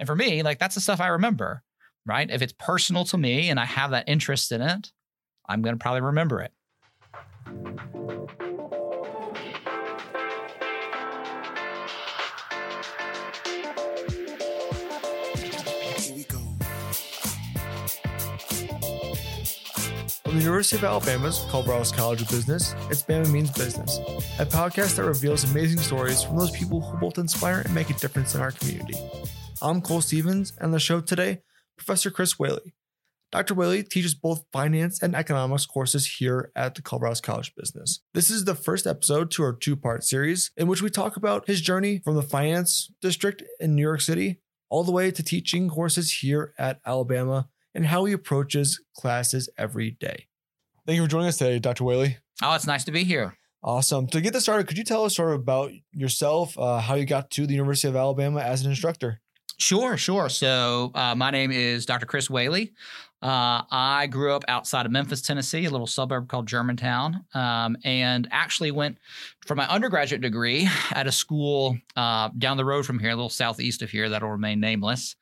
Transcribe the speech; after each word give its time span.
And 0.00 0.06
for 0.06 0.16
me, 0.16 0.42
like 0.42 0.58
that's 0.58 0.74
the 0.74 0.80
stuff 0.80 0.98
I 0.98 1.08
remember, 1.08 1.62
right? 2.06 2.28
If 2.30 2.40
it's 2.40 2.54
personal 2.54 3.04
to 3.04 3.18
me 3.18 3.50
and 3.50 3.60
I 3.60 3.66
have 3.66 3.90
that 3.90 4.08
interest 4.08 4.50
in 4.50 4.62
it, 4.62 4.90
I'm 5.46 5.60
going 5.60 5.74
to 5.74 5.78
probably 5.78 6.00
remember 6.00 6.40
it. 6.40 6.52
From 20.22 20.38
the 20.38 20.44
University 20.44 20.76
of 20.76 20.84
Alabama's 20.84 21.44
Culverhouse 21.50 21.92
College 21.92 22.22
of 22.22 22.30
Business, 22.30 22.74
it's 22.88 23.02
Bama 23.02 23.30
Means 23.30 23.50
Business, 23.50 23.98
a 24.38 24.46
podcast 24.46 24.96
that 24.96 25.04
reveals 25.04 25.44
amazing 25.44 25.80
stories 25.80 26.22
from 26.22 26.38
those 26.38 26.52
people 26.52 26.80
who 26.80 26.96
both 26.96 27.18
inspire 27.18 27.60
and 27.60 27.74
make 27.74 27.90
a 27.90 27.94
difference 27.94 28.34
in 28.34 28.40
our 28.40 28.52
community. 28.52 28.94
I'm 29.62 29.82
Cole 29.82 30.00
Stevens, 30.00 30.54
and 30.56 30.66
on 30.66 30.70
the 30.70 30.80
show 30.80 31.02
today, 31.02 31.42
Professor 31.76 32.10
Chris 32.10 32.38
Whaley. 32.38 32.74
Dr. 33.30 33.52
Whaley 33.52 33.82
teaches 33.82 34.14
both 34.14 34.46
finance 34.52 35.02
and 35.02 35.14
economics 35.14 35.66
courses 35.66 36.16
here 36.18 36.50
at 36.56 36.74
the 36.74 36.82
Culverhouse 36.82 37.20
College 37.20 37.48
of 37.48 37.56
Business. 37.56 38.00
This 38.14 38.30
is 38.30 38.46
the 38.46 38.54
first 38.54 38.86
episode 38.86 39.30
to 39.32 39.42
our 39.42 39.52
two 39.52 39.76
part 39.76 40.02
series 40.02 40.50
in 40.56 40.66
which 40.66 40.80
we 40.80 40.88
talk 40.88 41.16
about 41.16 41.46
his 41.46 41.60
journey 41.60 41.98
from 41.98 42.14
the 42.14 42.22
finance 42.22 42.90
district 43.02 43.42
in 43.60 43.74
New 43.74 43.82
York 43.82 44.00
City 44.00 44.40
all 44.70 44.82
the 44.82 44.92
way 44.92 45.10
to 45.10 45.22
teaching 45.22 45.68
courses 45.68 46.10
here 46.20 46.54
at 46.58 46.80
Alabama 46.86 47.48
and 47.74 47.86
how 47.86 48.06
he 48.06 48.14
approaches 48.14 48.80
classes 48.96 49.50
every 49.58 49.90
day. 49.90 50.26
Thank 50.86 50.96
you 50.96 51.02
for 51.02 51.10
joining 51.10 51.28
us 51.28 51.36
today, 51.36 51.58
Dr. 51.58 51.84
Whaley. 51.84 52.16
Oh, 52.42 52.54
it's 52.54 52.66
nice 52.66 52.84
to 52.84 52.92
be 52.92 53.04
here. 53.04 53.36
Awesome. 53.62 54.06
To 54.06 54.22
get 54.22 54.32
this 54.32 54.44
started, 54.44 54.66
could 54.66 54.78
you 54.78 54.84
tell 54.84 55.04
us 55.04 55.16
sort 55.16 55.34
of 55.34 55.40
about 55.40 55.70
yourself, 55.92 56.58
uh, 56.58 56.78
how 56.78 56.94
you 56.94 57.04
got 57.04 57.30
to 57.32 57.46
the 57.46 57.52
University 57.52 57.88
of 57.88 57.96
Alabama 57.96 58.40
as 58.40 58.64
an 58.64 58.70
instructor? 58.70 59.20
Sure, 59.60 59.98
sure. 59.98 60.30
So, 60.30 60.90
uh, 60.94 61.14
my 61.14 61.30
name 61.30 61.52
is 61.52 61.84
Dr. 61.84 62.06
Chris 62.06 62.30
Whaley. 62.30 62.72
Uh, 63.20 63.60
I 63.70 64.08
grew 64.10 64.32
up 64.32 64.42
outside 64.48 64.86
of 64.86 64.92
Memphis, 64.92 65.20
Tennessee, 65.20 65.66
a 65.66 65.70
little 65.70 65.86
suburb 65.86 66.28
called 66.28 66.48
Germantown, 66.48 67.26
um, 67.34 67.76
and 67.84 68.26
actually 68.30 68.70
went 68.70 68.96
for 69.46 69.54
my 69.54 69.68
undergraduate 69.68 70.22
degree 70.22 70.66
at 70.92 71.06
a 71.06 71.12
school 71.12 71.76
uh, 71.94 72.30
down 72.38 72.56
the 72.56 72.64
road 72.64 72.86
from 72.86 72.98
here, 72.98 73.10
a 73.10 73.14
little 73.14 73.28
southeast 73.28 73.82
of 73.82 73.90
here 73.90 74.08
that'll 74.08 74.30
remain 74.30 74.60
nameless. 74.60 75.14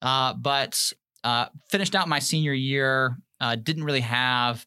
Uh, 0.00 0.32
but 0.32 0.94
uh, 1.22 1.46
finished 1.68 1.94
out 1.94 2.08
my 2.08 2.18
senior 2.18 2.54
year, 2.54 3.18
uh, 3.42 3.56
didn't 3.56 3.84
really 3.84 4.00
have 4.00 4.66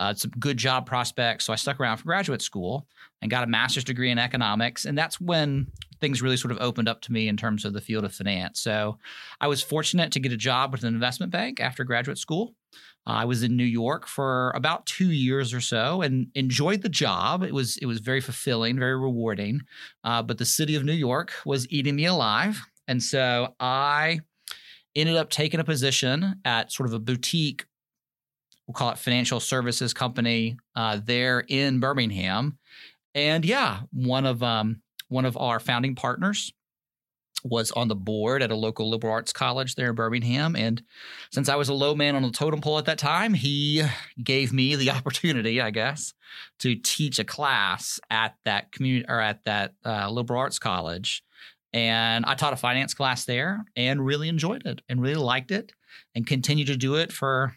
uh, 0.00 0.12
some 0.12 0.32
good 0.40 0.56
job 0.56 0.86
prospects. 0.86 1.44
So 1.44 1.52
I 1.52 1.56
stuck 1.56 1.78
around 1.78 1.98
for 1.98 2.04
graduate 2.06 2.42
school 2.42 2.88
and 3.22 3.30
got 3.30 3.44
a 3.44 3.46
master's 3.46 3.84
degree 3.84 4.10
in 4.10 4.18
economics. 4.18 4.86
And 4.86 4.98
that's 4.98 5.20
when 5.20 5.68
things 6.00 6.22
really 6.22 6.36
sort 6.36 6.52
of 6.52 6.58
opened 6.60 6.88
up 6.88 7.00
to 7.02 7.12
me 7.12 7.28
in 7.28 7.36
terms 7.36 7.64
of 7.64 7.72
the 7.72 7.80
field 7.80 8.04
of 8.04 8.14
finance. 8.14 8.60
So 8.60 8.98
I 9.40 9.48
was 9.48 9.62
fortunate 9.62 10.12
to 10.12 10.20
get 10.20 10.32
a 10.32 10.36
job 10.36 10.72
with 10.72 10.82
an 10.82 10.94
investment 10.94 11.32
bank 11.32 11.60
after 11.60 11.84
graduate 11.84 12.18
school. 12.18 12.54
Uh, 13.06 13.12
I 13.12 13.24
was 13.24 13.42
in 13.42 13.56
New 13.56 13.64
York 13.64 14.08
for 14.08 14.52
about 14.54 14.84
two 14.86 15.12
years 15.12 15.54
or 15.54 15.60
so 15.60 16.02
and 16.02 16.26
enjoyed 16.34 16.82
the 16.82 16.88
job. 16.88 17.42
It 17.42 17.54
was 17.54 17.76
it 17.78 17.86
was 17.86 18.00
very 18.00 18.20
fulfilling, 18.20 18.78
very 18.78 18.98
rewarding. 18.98 19.62
Uh, 20.02 20.22
but 20.22 20.38
the 20.38 20.44
city 20.44 20.74
of 20.74 20.84
New 20.84 20.92
York 20.92 21.32
was 21.44 21.70
eating 21.70 21.96
me 21.96 22.06
alive, 22.06 22.60
and 22.88 23.02
so 23.02 23.54
I 23.60 24.20
ended 24.96 25.16
up 25.16 25.30
taking 25.30 25.60
a 25.60 25.64
position 25.64 26.40
at 26.44 26.72
sort 26.72 26.88
of 26.88 26.94
a 26.94 26.98
boutique, 26.98 27.66
we'll 28.66 28.74
call 28.74 28.90
it 28.90 28.98
financial 28.98 29.38
services 29.38 29.92
company 29.92 30.56
uh, 30.74 30.98
there 31.04 31.44
in 31.48 31.78
Birmingham. 31.78 32.58
And 33.14 33.44
yeah, 33.44 33.80
one 33.92 34.26
of 34.26 34.42
um, 34.42 34.80
one 35.08 35.24
of 35.24 35.36
our 35.36 35.60
founding 35.60 35.94
partners 35.94 36.52
was 37.44 37.70
on 37.72 37.88
the 37.88 37.94
board 37.94 38.42
at 38.42 38.50
a 38.50 38.56
local 38.56 38.90
liberal 38.90 39.12
arts 39.12 39.32
college 39.32 39.74
there 39.74 39.90
in 39.90 39.94
Birmingham. 39.94 40.56
And 40.56 40.82
since 41.30 41.48
I 41.48 41.56
was 41.56 41.68
a 41.68 41.74
low 41.74 41.94
man 41.94 42.16
on 42.16 42.22
the 42.22 42.30
totem 42.30 42.60
pole 42.60 42.78
at 42.78 42.86
that 42.86 42.98
time, 42.98 43.34
he 43.34 43.84
gave 44.22 44.52
me 44.52 44.74
the 44.76 44.90
opportunity, 44.96 45.60
I 45.60 45.70
guess, 45.70 46.14
to 46.60 46.74
teach 46.74 47.18
a 47.18 47.24
class 47.24 48.00
at 48.10 48.34
that 48.44 48.72
community 48.72 49.06
or 49.08 49.20
at 49.20 49.44
that 49.44 49.74
uh, 49.84 50.10
liberal 50.10 50.40
arts 50.40 50.58
college. 50.58 51.22
And 51.72 52.24
I 52.24 52.34
taught 52.34 52.52
a 52.52 52.56
finance 52.56 52.94
class 52.94 53.24
there 53.24 53.64
and 53.76 54.04
really 54.04 54.28
enjoyed 54.28 54.66
it 54.66 54.82
and 54.88 55.00
really 55.00 55.16
liked 55.16 55.50
it 55.50 55.72
and 56.14 56.26
continued 56.26 56.68
to 56.68 56.76
do 56.76 56.94
it 56.94 57.12
for, 57.12 57.56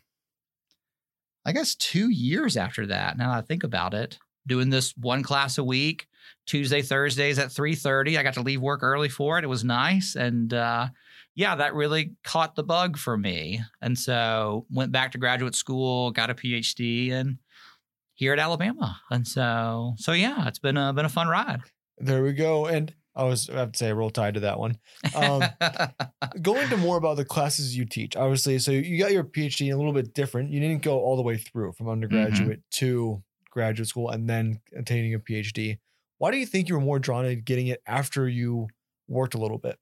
I 1.46 1.54
guess, 1.54 1.76
two 1.76 2.10
years 2.10 2.58
after 2.58 2.86
that. 2.88 3.18
Now 3.18 3.32
I 3.32 3.42
think 3.42 3.64
about 3.64 3.94
it, 3.94 4.20
doing 4.48 4.70
this 4.70 4.94
one 4.98 5.24
class 5.24 5.58
a 5.58 5.64
week, 5.64 6.08
Tuesday, 6.46 6.82
Thursdays 6.82 7.40
at 7.40 7.50
3.30. 7.50 8.18
I 8.18 8.24
got 8.24 8.34
to 8.36 8.42
leave 8.42 8.62
work 8.62 8.84
early 8.84 9.10
for 9.10 9.38
it. 9.38 9.44
It 9.44 9.48
was 9.48 9.64
nice. 9.64 10.16
And 10.16 10.54
uh, 10.54 10.88
yeah, 11.36 11.56
that 11.56 11.76
really 11.76 12.14
caught 12.24 12.56
the 12.56 12.64
bug 12.64 12.98
for 12.98 13.18
me. 13.18 13.62
And 13.82 13.98
so 13.98 14.66
went 14.72 14.92
back 14.92 15.12
to 15.14 15.18
graduate 15.18 15.56
school, 15.56 16.12
got 16.12 16.30
a 16.30 16.36
PhD 16.36 17.12
and 17.12 17.38
here 18.14 18.34
at 18.34 18.40
Alabama. 18.40 19.00
And 19.10 19.28
so, 19.28 19.94
so 19.98 20.12
yeah, 20.12 20.48
it's 20.48 20.60
been 20.60 20.78
a, 20.78 20.92
been 20.94 21.06
a 21.06 21.10
fun 21.10 21.28
ride. 21.28 21.62
There 21.98 22.24
we 22.24 22.34
go. 22.34 22.66
And 22.66 22.94
I 23.16 23.24
was 23.24 23.50
I 23.50 23.60
have 23.60 23.74
to 23.74 23.78
say 23.78 23.92
roll 23.92 24.10
tide 24.10 24.36
to 24.36 24.40
that 24.42 24.60
one. 24.60 24.78
Um, 25.14 25.44
go 26.42 26.56
into 26.56 26.78
more 26.78 26.98
about 26.98 27.18
the 27.18 27.26
classes 27.26 27.76
you 27.76 27.86
teach. 27.86 28.16
Obviously, 28.16 28.60
so 28.60 28.72
you 28.72 28.98
got 28.98 29.12
your 29.12 29.26
PhD 29.26 29.74
a 29.74 29.76
little 29.76 29.94
bit 29.94 30.14
different. 30.14 30.52
You 30.52 30.60
didn't 30.62 30.84
go 30.84 31.00
all 31.00 31.18
the 31.18 31.22
way 31.22 31.38
through 31.38 31.74
from 31.74 31.90
undergraduate 31.90 32.60
mm-hmm. 32.60 32.86
to 32.86 33.24
graduate 33.50 33.88
school 33.88 34.10
and 34.10 34.30
then 34.30 34.60
attaining 34.76 35.14
a 35.14 35.20
PhD. 35.20 35.80
Why 36.18 36.32
do 36.32 36.38
you 36.38 36.46
think 36.46 36.68
you 36.68 36.76
were 36.76 36.82
more 36.82 37.00
drawn 37.00 37.24
to 37.24 37.36
getting 37.36 37.68
it 37.68 37.82
after 37.88 38.28
you 38.28 38.68
worked 39.08 39.34
a 39.34 39.38
little 39.38 39.58
bit? 39.58 39.78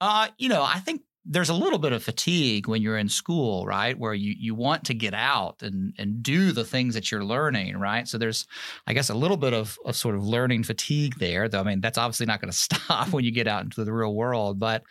Uh, 0.00 0.28
you 0.38 0.48
know, 0.48 0.62
I 0.62 0.78
think 0.78 1.02
there's 1.26 1.50
a 1.50 1.54
little 1.54 1.78
bit 1.78 1.92
of 1.92 2.02
fatigue 2.02 2.66
when 2.66 2.80
you're 2.80 2.96
in 2.96 3.08
school, 3.08 3.66
right? 3.66 3.98
Where 3.98 4.14
you 4.14 4.34
you 4.38 4.54
want 4.54 4.84
to 4.84 4.94
get 4.94 5.12
out 5.12 5.62
and 5.62 5.92
and 5.98 6.22
do 6.22 6.52
the 6.52 6.64
things 6.64 6.94
that 6.94 7.10
you're 7.10 7.24
learning, 7.24 7.76
right? 7.76 8.08
So 8.08 8.16
there's, 8.16 8.46
I 8.86 8.94
guess, 8.94 9.10
a 9.10 9.14
little 9.14 9.36
bit 9.36 9.52
of, 9.52 9.78
of 9.84 9.96
sort 9.96 10.14
of 10.14 10.24
learning 10.24 10.62
fatigue 10.62 11.18
there. 11.18 11.48
Though 11.48 11.60
I 11.60 11.64
mean, 11.64 11.80
that's 11.80 11.98
obviously 11.98 12.26
not 12.26 12.40
going 12.40 12.50
to 12.52 12.56
stop 12.56 13.08
when 13.08 13.24
you 13.24 13.32
get 13.32 13.48
out 13.48 13.64
into 13.64 13.84
the 13.84 13.92
real 13.92 14.14
world. 14.14 14.58
But 14.58 14.82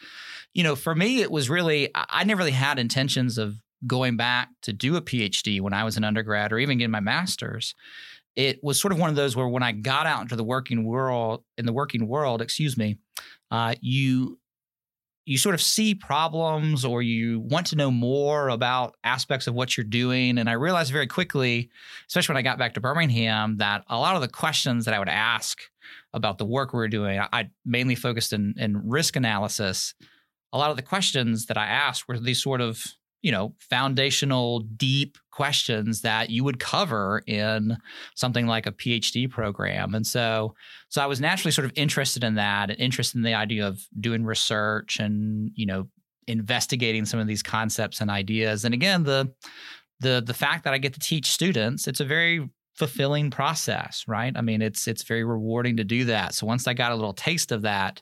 you 0.53 0.63
know, 0.63 0.75
for 0.75 0.94
me, 0.94 1.21
it 1.21 1.31
was 1.31 1.50
really 1.50 1.89
I 1.95 2.23
never 2.23 2.39
really 2.39 2.51
had 2.51 2.77
intentions 2.77 3.38
of 3.38 3.56
going 3.88 4.17
back 4.17 4.50
to 4.63 4.73
do 4.73 4.95
a 4.95 5.01
PhD 5.01 5.62
when 5.62 5.73
I 5.73 5.84
was 5.84 5.97
an 5.97 6.03
undergrad 6.03 6.51
or 6.51 6.59
even 6.59 6.78
getting 6.78 6.91
my 6.91 7.00
master's. 7.00 7.75
It 8.35 8.63
was 8.63 8.79
sort 8.79 8.94
of 8.94 9.00
one 9.00 9.09
of 9.09 9.16
those 9.16 9.35
where 9.35 9.47
when 9.47 9.63
I 9.63 9.72
got 9.72 10.06
out 10.06 10.22
into 10.22 10.35
the 10.35 10.44
working 10.44 10.85
world, 10.85 11.44
in 11.57 11.66
the 11.66 11.73
working 11.73 12.07
world, 12.07 12.41
excuse 12.41 12.78
me, 12.78 12.97
uh, 13.51 13.75
you 13.81 14.39
you 15.29 15.38
sort 15.38 15.53
of 15.53 15.62
see 15.62 15.94
problems 15.94 16.84
or 16.84 17.03
you 17.03 17.39
want 17.41 17.68
to 17.68 17.75
know 17.75 17.91
more 17.91 18.50
about 18.50 18.95
aspects 19.03 19.45
of 19.45 19.53
what 19.53 19.78
you're 19.78 19.84
doing. 19.84 20.39
And 20.39 20.50
I 20.50 20.53
realized 20.53 20.91
very 20.91 21.06
quickly, 21.06 21.69
especially 22.07 22.34
when 22.34 22.39
I 22.39 22.50
got 22.50 22.57
back 22.57 22.73
to 22.73 22.81
Birmingham, 22.81 23.57
that 23.57 23.84
a 23.89 24.00
lot 24.00 24.16
of 24.16 24.22
the 24.23 24.28
questions 24.28 24.85
that 24.85 24.95
I 24.95 24.97
would 24.97 25.07
ask 25.07 25.59
about 26.16 26.39
the 26.39 26.45
work 26.45 26.73
we 26.73 26.78
were 26.78 26.88
doing, 26.88 27.22
I 27.31 27.51
mainly 27.63 27.94
focused 27.94 28.34
in, 28.34 28.56
in 28.57 28.89
risk 28.89 29.16
analysis. 29.16 29.94
A 30.51 30.57
lot 30.57 30.72
of 30.72 30.78
the 30.78 30.81
questions 30.81 31.45
that 31.45 31.59
I 31.59 31.68
asked 31.68 32.07
were 32.07 32.18
these 32.18 32.41
sort 32.41 32.59
of 32.59 32.84
you 33.22 33.31
know, 33.31 33.53
foundational, 33.59 34.59
deep 34.59 35.18
questions 35.31 36.02
that 36.02 36.30
you 36.30 36.44
would 36.44 36.59
cover 36.59 37.22
in 37.28 37.78
something 38.16 38.47
like 38.47 38.66
a 38.66 38.72
PhD 38.72 39.30
program. 39.30 39.94
And 39.96 40.06
so, 40.06 40.56
so 40.90 41.02
I 41.02 41.06
was 41.06 41.19
naturally 41.19 41.52
sort 41.52 41.66
of 41.66 41.74
interested 41.75 42.24
in 42.24 42.35
that 42.35 42.69
and 42.69 42.80
interested 42.80 43.18
in 43.18 43.24
the 43.24 43.34
idea 43.34 43.68
of 43.68 43.81
doing 44.00 44.25
research 44.25 45.00
and, 45.00 45.52
you 45.56 45.66
know, 45.66 45.88
investigating 46.28 47.06
some 47.06 47.19
of 47.19 47.28
these 47.28 47.44
concepts 47.44 48.02
and 48.02 48.09
ideas. 48.09 48.63
And 48.63 48.74
again, 48.74 49.03
the 49.03 49.34
the 50.00 50.24
the 50.25 50.34
fact 50.34 50.63
that 50.63 50.74
I 50.74 50.78
get 50.78 50.94
to 50.94 51.00
teach 51.00 51.31
students, 51.31 51.88
it's 51.88 52.00
a 52.00 52.06
very 52.06 52.47
fulfilling 52.75 53.30
process, 53.30 54.06
right? 54.07 54.31
I 54.36 54.41
mean, 54.41 54.62
it's 54.62 54.88
it's 54.88 55.03
very 55.03 55.24
rewarding 55.24 55.78
to 55.78 55.84
do 55.84 56.06
that. 56.06 56.34
So 56.34 56.46
once 56.46 56.68
I 56.68 56.74
got 56.74 56.91
a 56.91 56.96
little 56.96 57.13
taste 57.13 57.51
of 57.51 57.63
that, 57.63 58.00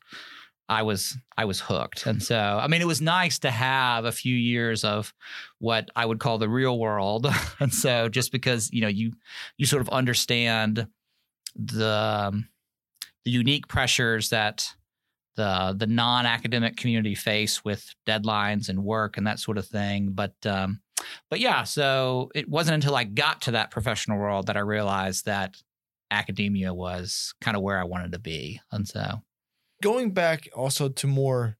I 0.69 0.83
was 0.83 1.17
I 1.37 1.45
was 1.45 1.59
hooked. 1.59 2.05
And 2.05 2.21
so 2.21 2.37
I 2.37 2.67
mean 2.67 2.81
it 2.81 2.87
was 2.87 3.01
nice 3.01 3.39
to 3.39 3.51
have 3.51 4.05
a 4.05 4.11
few 4.11 4.35
years 4.35 4.83
of 4.83 5.13
what 5.59 5.89
I 5.95 6.05
would 6.05 6.19
call 6.19 6.37
the 6.37 6.49
real 6.49 6.77
world. 6.77 7.27
and 7.59 7.73
so 7.73 8.09
just 8.09 8.31
because, 8.31 8.71
you 8.71 8.81
know, 8.81 8.87
you 8.87 9.13
you 9.57 9.65
sort 9.65 9.81
of 9.81 9.89
understand 9.89 10.87
the 11.55 12.27
um, 12.29 12.49
the 13.25 13.31
unique 13.31 13.67
pressures 13.67 14.29
that 14.29 14.73
the 15.35 15.75
the 15.77 15.87
non-academic 15.87 16.75
community 16.75 17.15
face 17.15 17.63
with 17.63 17.93
deadlines 18.05 18.69
and 18.69 18.83
work 18.83 19.17
and 19.17 19.27
that 19.27 19.39
sort 19.39 19.57
of 19.57 19.65
thing. 19.65 20.09
But 20.11 20.33
um 20.45 20.81
but 21.29 21.39
yeah, 21.39 21.63
so 21.63 22.31
it 22.35 22.49
wasn't 22.49 22.75
until 22.75 22.95
I 22.95 23.03
got 23.03 23.41
to 23.43 23.51
that 23.51 23.71
professional 23.71 24.17
world 24.17 24.47
that 24.47 24.57
I 24.57 24.61
realized 24.61 25.25
that 25.25 25.55
academia 26.11 26.73
was 26.73 27.33
kind 27.41 27.55
of 27.55 27.63
where 27.63 27.79
I 27.79 27.83
wanted 27.83 28.13
to 28.13 28.19
be. 28.19 28.59
And 28.71 28.87
so 28.87 29.21
going 29.81 30.11
back 30.11 30.49
also 30.55 30.89
to 30.89 31.07
more 31.07 31.57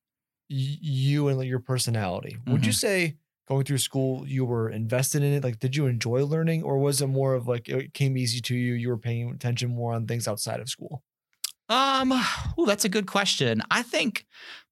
you 0.49 1.27
and 1.27 1.43
your 1.43 1.59
personality, 1.59 2.37
mm-hmm. 2.39 2.51
would 2.51 2.65
you 2.65 2.71
mm-hmm. 2.71 2.77
say 2.77 3.17
going 3.47 3.63
through 3.63 3.77
school 3.77 4.27
you 4.27 4.45
were 4.45 4.69
invested 4.69 5.23
in 5.23 5.33
it? 5.33 5.43
Like, 5.43 5.59
did 5.59 5.75
you 5.75 5.87
enjoy 5.87 6.25
learning, 6.25 6.63
or 6.63 6.77
was 6.77 7.01
it 7.01 7.07
more 7.07 7.33
of 7.33 7.47
like 7.47 7.69
it 7.69 7.93
came 7.93 8.17
easy 8.17 8.41
to 8.41 8.55
you? 8.55 8.73
You 8.73 8.89
were 8.89 8.97
paying 8.97 9.29
attention 9.31 9.69
more 9.69 9.93
on 9.93 10.05
things 10.05 10.27
outside 10.27 10.59
of 10.59 10.69
school. 10.69 11.03
Um, 11.69 12.09
well, 12.57 12.65
that's 12.65 12.85
a 12.85 12.89
good 12.89 13.07
question. 13.07 13.61
I 13.71 13.83
think 13.83 14.25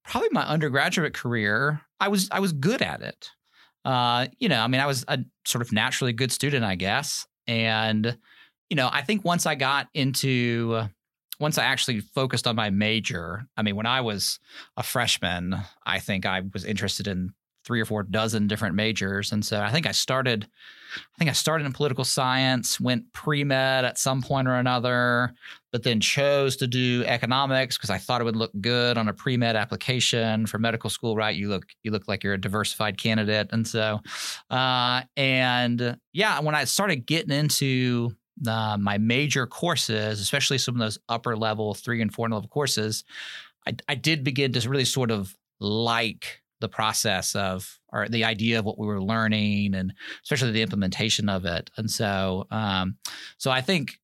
probably 0.03 0.29
my 0.31 0.45
undergraduate 0.45 1.13
career, 1.13 1.81
I 1.99 2.07
was 2.07 2.29
I 2.31 2.39
was 2.39 2.53
good 2.53 2.81
at 2.81 3.01
it. 3.01 3.29
Uh, 3.83 4.27
you 4.39 4.49
know, 4.49 4.61
I 4.61 4.67
mean, 4.67 4.81
I 4.81 4.87
was 4.87 5.05
a 5.07 5.19
sort 5.45 5.61
of 5.61 5.71
naturally 5.71 6.11
good 6.11 6.31
student, 6.31 6.65
I 6.65 6.75
guess, 6.75 7.27
and 7.47 8.17
you 8.69 8.75
know, 8.75 8.89
I 8.91 9.01
think 9.03 9.23
once 9.23 9.45
I 9.45 9.55
got 9.55 9.87
into 9.93 10.89
once 11.39 11.57
I 11.57 11.65
actually 11.65 11.99
focused 11.99 12.47
on 12.47 12.55
my 12.55 12.69
major, 12.69 13.45
I 13.57 13.61
mean, 13.61 13.75
when 13.75 13.85
I 13.85 14.01
was 14.01 14.39
a 14.77 14.83
freshman, 14.83 15.55
I 15.85 15.99
think 15.99 16.25
I 16.25 16.41
was 16.53 16.65
interested 16.65 17.07
in 17.07 17.33
three 17.65 17.81
or 17.81 17.85
four 17.85 18.03
dozen 18.03 18.47
different 18.47 18.75
majors. 18.75 19.31
And 19.31 19.43
so 19.43 19.59
I 19.59 19.71
think 19.71 19.87
I 19.87 19.91
started, 19.91 20.47
I 20.95 21.17
think 21.17 21.29
I 21.29 21.33
started 21.33 21.65
in 21.65 21.73
political 21.73 22.03
science, 22.03 22.79
went 22.79 23.11
pre 23.11 23.43
med 23.43 23.83
at 23.85 23.97
some 23.97 24.21
point 24.21 24.47
or 24.47 24.53
another, 24.53 25.33
but 25.71 25.81
then 25.81 25.99
chose 25.99 26.55
to 26.57 26.67
do 26.67 27.03
economics 27.07 27.75
because 27.75 27.89
I 27.89 27.97
thought 27.97 28.21
it 28.21 28.23
would 28.23 28.35
look 28.35 28.51
good 28.61 28.97
on 28.97 29.07
a 29.07 29.13
pre 29.13 29.35
med 29.35 29.55
application 29.55 30.45
for 30.45 30.59
medical 30.59 30.91
school. 30.91 31.15
Right? 31.15 31.35
You 31.35 31.49
look, 31.49 31.65
you 31.81 31.91
look 31.91 32.07
like 32.07 32.23
you're 32.23 32.35
a 32.35 32.41
diversified 32.41 32.99
candidate, 32.99 33.49
and 33.51 33.67
so, 33.67 33.99
uh, 34.51 35.01
and 35.17 35.97
yeah, 36.13 36.39
when 36.39 36.55
I 36.55 36.65
started 36.65 37.07
getting 37.07 37.35
into 37.35 38.11
uh, 38.47 38.77
my 38.79 38.97
major 38.97 39.47
courses, 39.47 40.19
especially 40.19 40.57
some 40.57 40.75
of 40.75 40.79
those 40.79 40.99
upper 41.09 41.35
level 41.35 41.73
three 41.73 42.01
and 42.01 42.13
four 42.13 42.29
level 42.29 42.49
courses, 42.49 43.03
I, 43.67 43.75
I 43.87 43.95
did 43.95 44.23
begin 44.23 44.53
to 44.53 44.69
really 44.69 44.85
sort 44.85 45.11
of 45.11 45.35
like 45.59 46.41
the 46.61 46.69
process 46.69 47.35
of 47.35 47.79
or 47.91 48.07
the 48.07 48.23
idea 48.23 48.59
of 48.59 48.65
what 48.65 48.79
we 48.79 48.87
were 48.87 49.01
learning 49.01 49.75
and 49.75 49.93
especially 50.23 50.51
the 50.51 50.61
implementation 50.61 51.29
of 51.29 51.45
it. 51.45 51.69
And 51.77 51.89
so, 51.89 52.47
um, 52.51 52.97
so 53.37 53.51
I 53.51 53.61
think, 53.61 53.99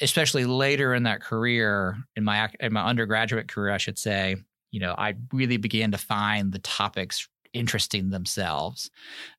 especially 0.00 0.44
later 0.44 0.94
in 0.94 1.04
that 1.04 1.20
career, 1.20 1.96
in 2.16 2.24
my 2.24 2.50
in 2.60 2.72
my 2.72 2.84
undergraduate 2.84 3.48
career, 3.48 3.72
I 3.72 3.78
should 3.78 3.98
say, 3.98 4.36
you 4.70 4.80
know, 4.80 4.94
I 4.96 5.14
really 5.32 5.56
began 5.56 5.92
to 5.92 5.98
find 5.98 6.52
the 6.52 6.58
topics 6.60 7.28
interesting 7.52 8.10
themselves, 8.10 8.90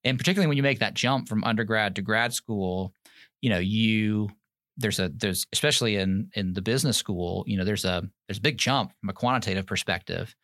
and 0.04 0.18
particularly 0.18 0.48
when 0.48 0.58
you 0.58 0.64
make 0.64 0.80
that 0.80 0.94
jump 0.94 1.30
from 1.30 1.44
undergrad 1.44 1.96
to 1.96 2.02
grad 2.02 2.34
school, 2.34 2.94
you 3.42 3.50
know, 3.50 3.60
you 3.60 4.30
there's 4.78 5.00
a 5.00 5.10
there's 5.10 5.46
especially 5.54 5.98
in 5.98 6.30
in 6.34 6.54
the 6.54 6.62
business 6.62 6.98
school 6.98 7.44
you 7.48 7.58
know 7.58 7.64
there's 7.64 7.86
a 7.86 8.04
there's 8.28 8.38
a 8.38 8.42
big 8.42 8.58
jump 8.58 8.92
from 9.00 9.10
a 9.10 9.14
quantitative 9.14 9.66
perspective. 9.66 10.36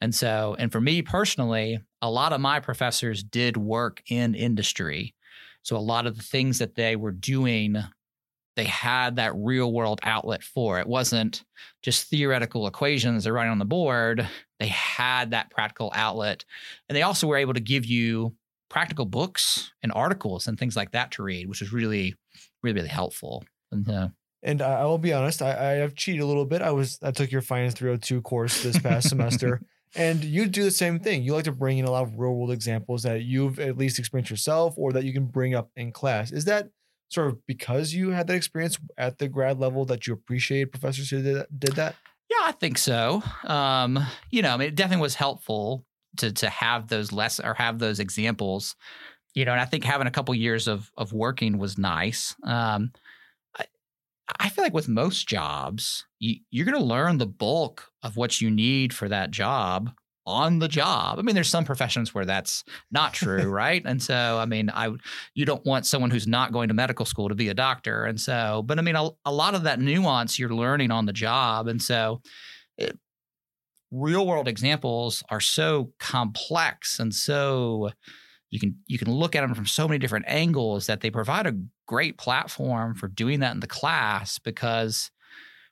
And 0.00 0.14
so 0.14 0.56
and 0.58 0.70
for 0.70 0.80
me 0.80 1.02
personally 1.02 1.80
a 2.02 2.10
lot 2.10 2.32
of 2.32 2.40
my 2.40 2.60
professors 2.60 3.22
did 3.22 3.56
work 3.56 4.02
in 4.08 4.34
industry. 4.34 5.14
So 5.62 5.76
a 5.76 5.78
lot 5.78 6.06
of 6.06 6.16
the 6.16 6.22
things 6.22 6.58
that 6.58 6.74
they 6.74 6.96
were 6.96 7.12
doing 7.12 7.76
they 8.56 8.64
had 8.64 9.16
that 9.16 9.34
real 9.36 9.70
world 9.70 10.00
outlet 10.02 10.42
for. 10.42 10.78
It 10.78 10.86
wasn't 10.86 11.44
just 11.82 12.08
theoretical 12.08 12.66
equations 12.66 13.24
they're 13.24 13.34
writing 13.34 13.52
on 13.52 13.58
the 13.58 13.66
board. 13.66 14.26
They 14.58 14.68
had 14.68 15.32
that 15.32 15.50
practical 15.50 15.92
outlet. 15.94 16.44
And 16.88 16.96
they 16.96 17.02
also 17.02 17.26
were 17.26 17.36
able 17.36 17.52
to 17.52 17.60
give 17.60 17.84
you 17.84 18.34
practical 18.68 19.04
books 19.04 19.72
and 19.82 19.92
articles 19.92 20.46
and 20.46 20.58
things 20.58 20.74
like 20.76 20.90
that 20.90 21.12
to 21.12 21.22
read 21.22 21.48
which 21.48 21.60
was 21.60 21.72
really 21.72 22.14
really 22.66 22.80
really 22.80 22.88
helpful 22.88 23.44
and, 23.72 23.88
uh, 23.88 24.08
and 24.42 24.62
I 24.62 24.84
will 24.84 24.98
be 24.98 25.12
honest, 25.12 25.42
I, 25.42 25.50
I 25.50 25.72
have 25.78 25.94
cheated 25.94 26.22
a 26.22 26.26
little 26.26 26.44
bit. 26.44 26.62
I 26.62 26.70
was 26.70 26.98
I 27.02 27.10
took 27.10 27.32
your 27.32 27.42
Finance 27.42 27.74
302 27.74 28.22
course 28.22 28.62
this 28.62 28.78
past 28.78 29.08
semester, 29.08 29.60
and 29.94 30.22
you 30.22 30.46
do 30.46 30.62
the 30.62 30.70
same 30.70 31.00
thing. 31.00 31.24
You 31.24 31.34
like 31.34 31.44
to 31.44 31.52
bring 31.52 31.78
in 31.78 31.84
a 31.84 31.90
lot 31.90 32.04
of 32.04 32.18
real 32.18 32.32
world 32.32 32.52
examples 32.52 33.02
that 33.02 33.22
you've 33.22 33.58
at 33.58 33.76
least 33.76 33.98
experienced 33.98 34.30
yourself, 34.30 34.74
or 34.76 34.92
that 34.92 35.04
you 35.04 35.12
can 35.12 35.26
bring 35.26 35.54
up 35.54 35.70
in 35.74 35.90
class. 35.90 36.30
Is 36.30 36.44
that 36.44 36.68
sort 37.08 37.28
of 37.28 37.44
because 37.46 37.92
you 37.92 38.10
had 38.10 38.28
that 38.28 38.36
experience 38.36 38.78
at 38.96 39.18
the 39.18 39.28
grad 39.28 39.58
level 39.58 39.84
that 39.86 40.06
you 40.06 40.14
appreciate 40.14 40.70
professors 40.70 41.10
who 41.10 41.22
did 41.22 41.36
that? 41.36 41.58
Did 41.58 41.72
that? 41.72 41.96
Yeah, 42.30 42.44
I 42.44 42.52
think 42.52 42.78
so. 42.78 43.22
Um, 43.44 43.98
you 44.30 44.42
know, 44.42 44.54
I 44.54 44.56
mean, 44.56 44.68
it 44.68 44.74
definitely 44.76 45.02
was 45.02 45.16
helpful 45.16 45.84
to 46.18 46.30
to 46.32 46.48
have 46.48 46.86
those 46.86 47.10
less 47.10 47.40
or 47.40 47.54
have 47.54 47.80
those 47.80 47.98
examples. 47.98 48.76
You 49.36 49.44
know, 49.44 49.52
and 49.52 49.60
I 49.60 49.66
think 49.66 49.84
having 49.84 50.08
a 50.08 50.10
couple 50.10 50.34
years 50.34 50.66
of 50.66 50.90
of 50.96 51.12
working 51.12 51.58
was 51.58 51.78
nice. 51.78 52.34
Um, 52.42 52.90
I 54.40 54.48
feel 54.48 54.64
like 54.64 54.74
with 54.74 54.88
most 54.88 55.28
jobs, 55.28 56.04
you, 56.18 56.36
you're 56.50 56.64
going 56.64 56.78
to 56.78 56.84
learn 56.84 57.18
the 57.18 57.26
bulk 57.26 57.90
of 58.02 58.16
what 58.16 58.40
you 58.40 58.50
need 58.50 58.92
for 58.92 59.08
that 59.08 59.30
job 59.30 59.92
on 60.26 60.58
the 60.58 60.66
job. 60.66 61.18
I 61.18 61.22
mean, 61.22 61.36
there's 61.36 61.48
some 61.48 61.64
professions 61.64 62.12
where 62.12 62.24
that's 62.24 62.64
not 62.90 63.12
true, 63.12 63.44
right? 63.48 63.82
And 63.84 64.02
so, 64.02 64.38
I 64.38 64.46
mean, 64.46 64.70
I 64.70 64.90
you 65.34 65.44
don't 65.44 65.64
want 65.64 65.86
someone 65.86 66.10
who's 66.10 66.26
not 66.26 66.52
going 66.52 66.68
to 66.68 66.74
medical 66.74 67.06
school 67.06 67.28
to 67.28 67.36
be 67.36 67.48
a 67.48 67.54
doctor, 67.54 68.04
and 68.04 68.20
so, 68.20 68.62
but 68.66 68.78
I 68.78 68.82
mean, 68.82 68.96
a, 68.96 69.10
a 69.24 69.32
lot 69.32 69.54
of 69.54 69.62
that 69.62 69.78
nuance 69.78 70.38
you're 70.38 70.50
learning 70.50 70.90
on 70.90 71.06
the 71.06 71.12
job, 71.12 71.68
and 71.68 71.80
so. 71.80 72.20
It, 72.76 72.98
real 73.92 74.26
world 74.26 74.48
examples 74.48 75.22
are 75.30 75.40
so 75.40 75.92
complex 76.00 76.98
and 76.98 77.14
so 77.14 77.90
you 78.56 78.60
can 78.60 78.74
you 78.86 78.96
can 78.96 79.12
look 79.12 79.36
at 79.36 79.42
them 79.42 79.54
from 79.54 79.66
so 79.66 79.86
many 79.86 79.98
different 79.98 80.24
angles 80.26 80.86
that 80.86 81.02
they 81.02 81.10
provide 81.10 81.46
a 81.46 81.54
great 81.86 82.16
platform 82.16 82.94
for 82.94 83.06
doing 83.06 83.40
that 83.40 83.52
in 83.52 83.60
the 83.60 83.66
class 83.66 84.38
because 84.38 85.10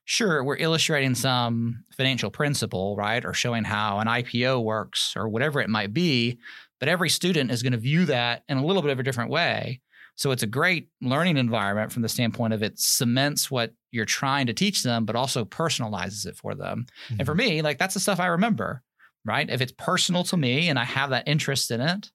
sure 0.05 0.45
we're 0.45 0.59
illustrating 0.59 1.15
some 1.15 1.83
financial 1.97 2.31
principle 2.31 2.95
right 2.95 3.25
or 3.25 3.33
showing 3.33 3.65
how 3.65 4.01
an 4.01 4.07
ipo 4.07 4.63
works 4.63 5.15
or 5.17 5.31
whatever 5.31 5.61
it 5.61 5.71
might 5.71 5.95
be 5.95 6.39
but 6.79 6.91
every 6.91 7.09
student 7.09 7.51
is 7.51 7.63
going 7.63 7.73
to 7.73 7.79
view 7.79 8.05
that 8.05 8.43
in 8.51 8.59
a 8.59 8.67
little 8.67 8.83
bit 8.83 8.91
of 8.91 9.01
a 9.01 9.03
different 9.03 9.31
way 9.31 9.81
so 10.15 10.31
it's 10.31 10.43
a 10.43 10.47
great 10.47 10.89
learning 11.01 11.39
environment 11.39 11.91
from 11.91 12.03
the 12.03 12.09
standpoint 12.09 12.53
of 12.53 12.63
it 12.63 12.79
cements 12.79 13.51
what 13.51 13.73
you're 13.93 14.05
trying 14.05 14.47
to 14.47 14.53
teach 14.53 14.83
them 14.83 15.07
but 15.07 15.17
also 15.17 15.43
personalizes 15.43 16.27
it 16.27 16.37
for 16.37 16.55
them 16.55 16.85
mm-hmm. 17.07 17.15
and 17.19 17.27
for 17.27 17.35
mm-hmm. 17.35 17.55
me 17.55 17.63
like 17.63 17.79
that's 17.79 17.95
the 17.95 18.01
stuff 18.01 18.21
i 18.21 18.27
remember 18.27 18.83
right 19.25 19.49
if 19.49 19.63
it's 19.63 19.73
personal 19.79 20.23
to 20.23 20.37
me 20.37 20.69
and 20.69 20.79
i 20.79 20.85
have 20.85 21.09
that 21.09 21.27
interest 21.27 21.71
in 21.71 21.81
it 21.81 22.11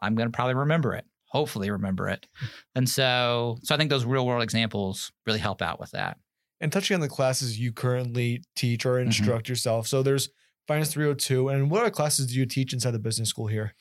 I'm 0.00 0.14
going 0.14 0.30
to 0.30 0.34
probably 0.34 0.54
remember 0.54 0.94
it, 0.94 1.04
hopefully 1.26 1.70
remember 1.70 2.08
it. 2.08 2.26
And 2.74 2.88
so, 2.88 3.58
so 3.64 3.74
I 3.74 3.78
think 3.78 3.90
those 3.90 4.04
real 4.04 4.24
world 4.24 4.42
examples 4.42 5.10
really 5.26 5.40
help 5.40 5.62
out 5.62 5.80
with 5.80 5.90
that. 5.90 6.16
And 6.60 6.70
touching 6.70 6.94
on 6.94 7.00
the 7.00 7.08
classes 7.08 7.58
you 7.58 7.72
currently 7.72 8.42
teach 8.54 8.86
or 8.86 8.94
mm-hmm. 8.94 9.06
instruct 9.06 9.44
mm-hmm. 9.44 9.52
yourself. 9.52 9.88
So 9.88 10.04
there's 10.04 10.28
Finance 10.68 10.92
302. 10.92 11.48
And 11.48 11.70
what 11.70 11.80
other 11.80 11.90
classes 11.90 12.26
do 12.26 12.34
you 12.34 12.44
teach 12.44 12.74
inside 12.74 12.90
the 12.90 12.98
business 12.98 13.30
school 13.30 13.46
here? 13.46 13.74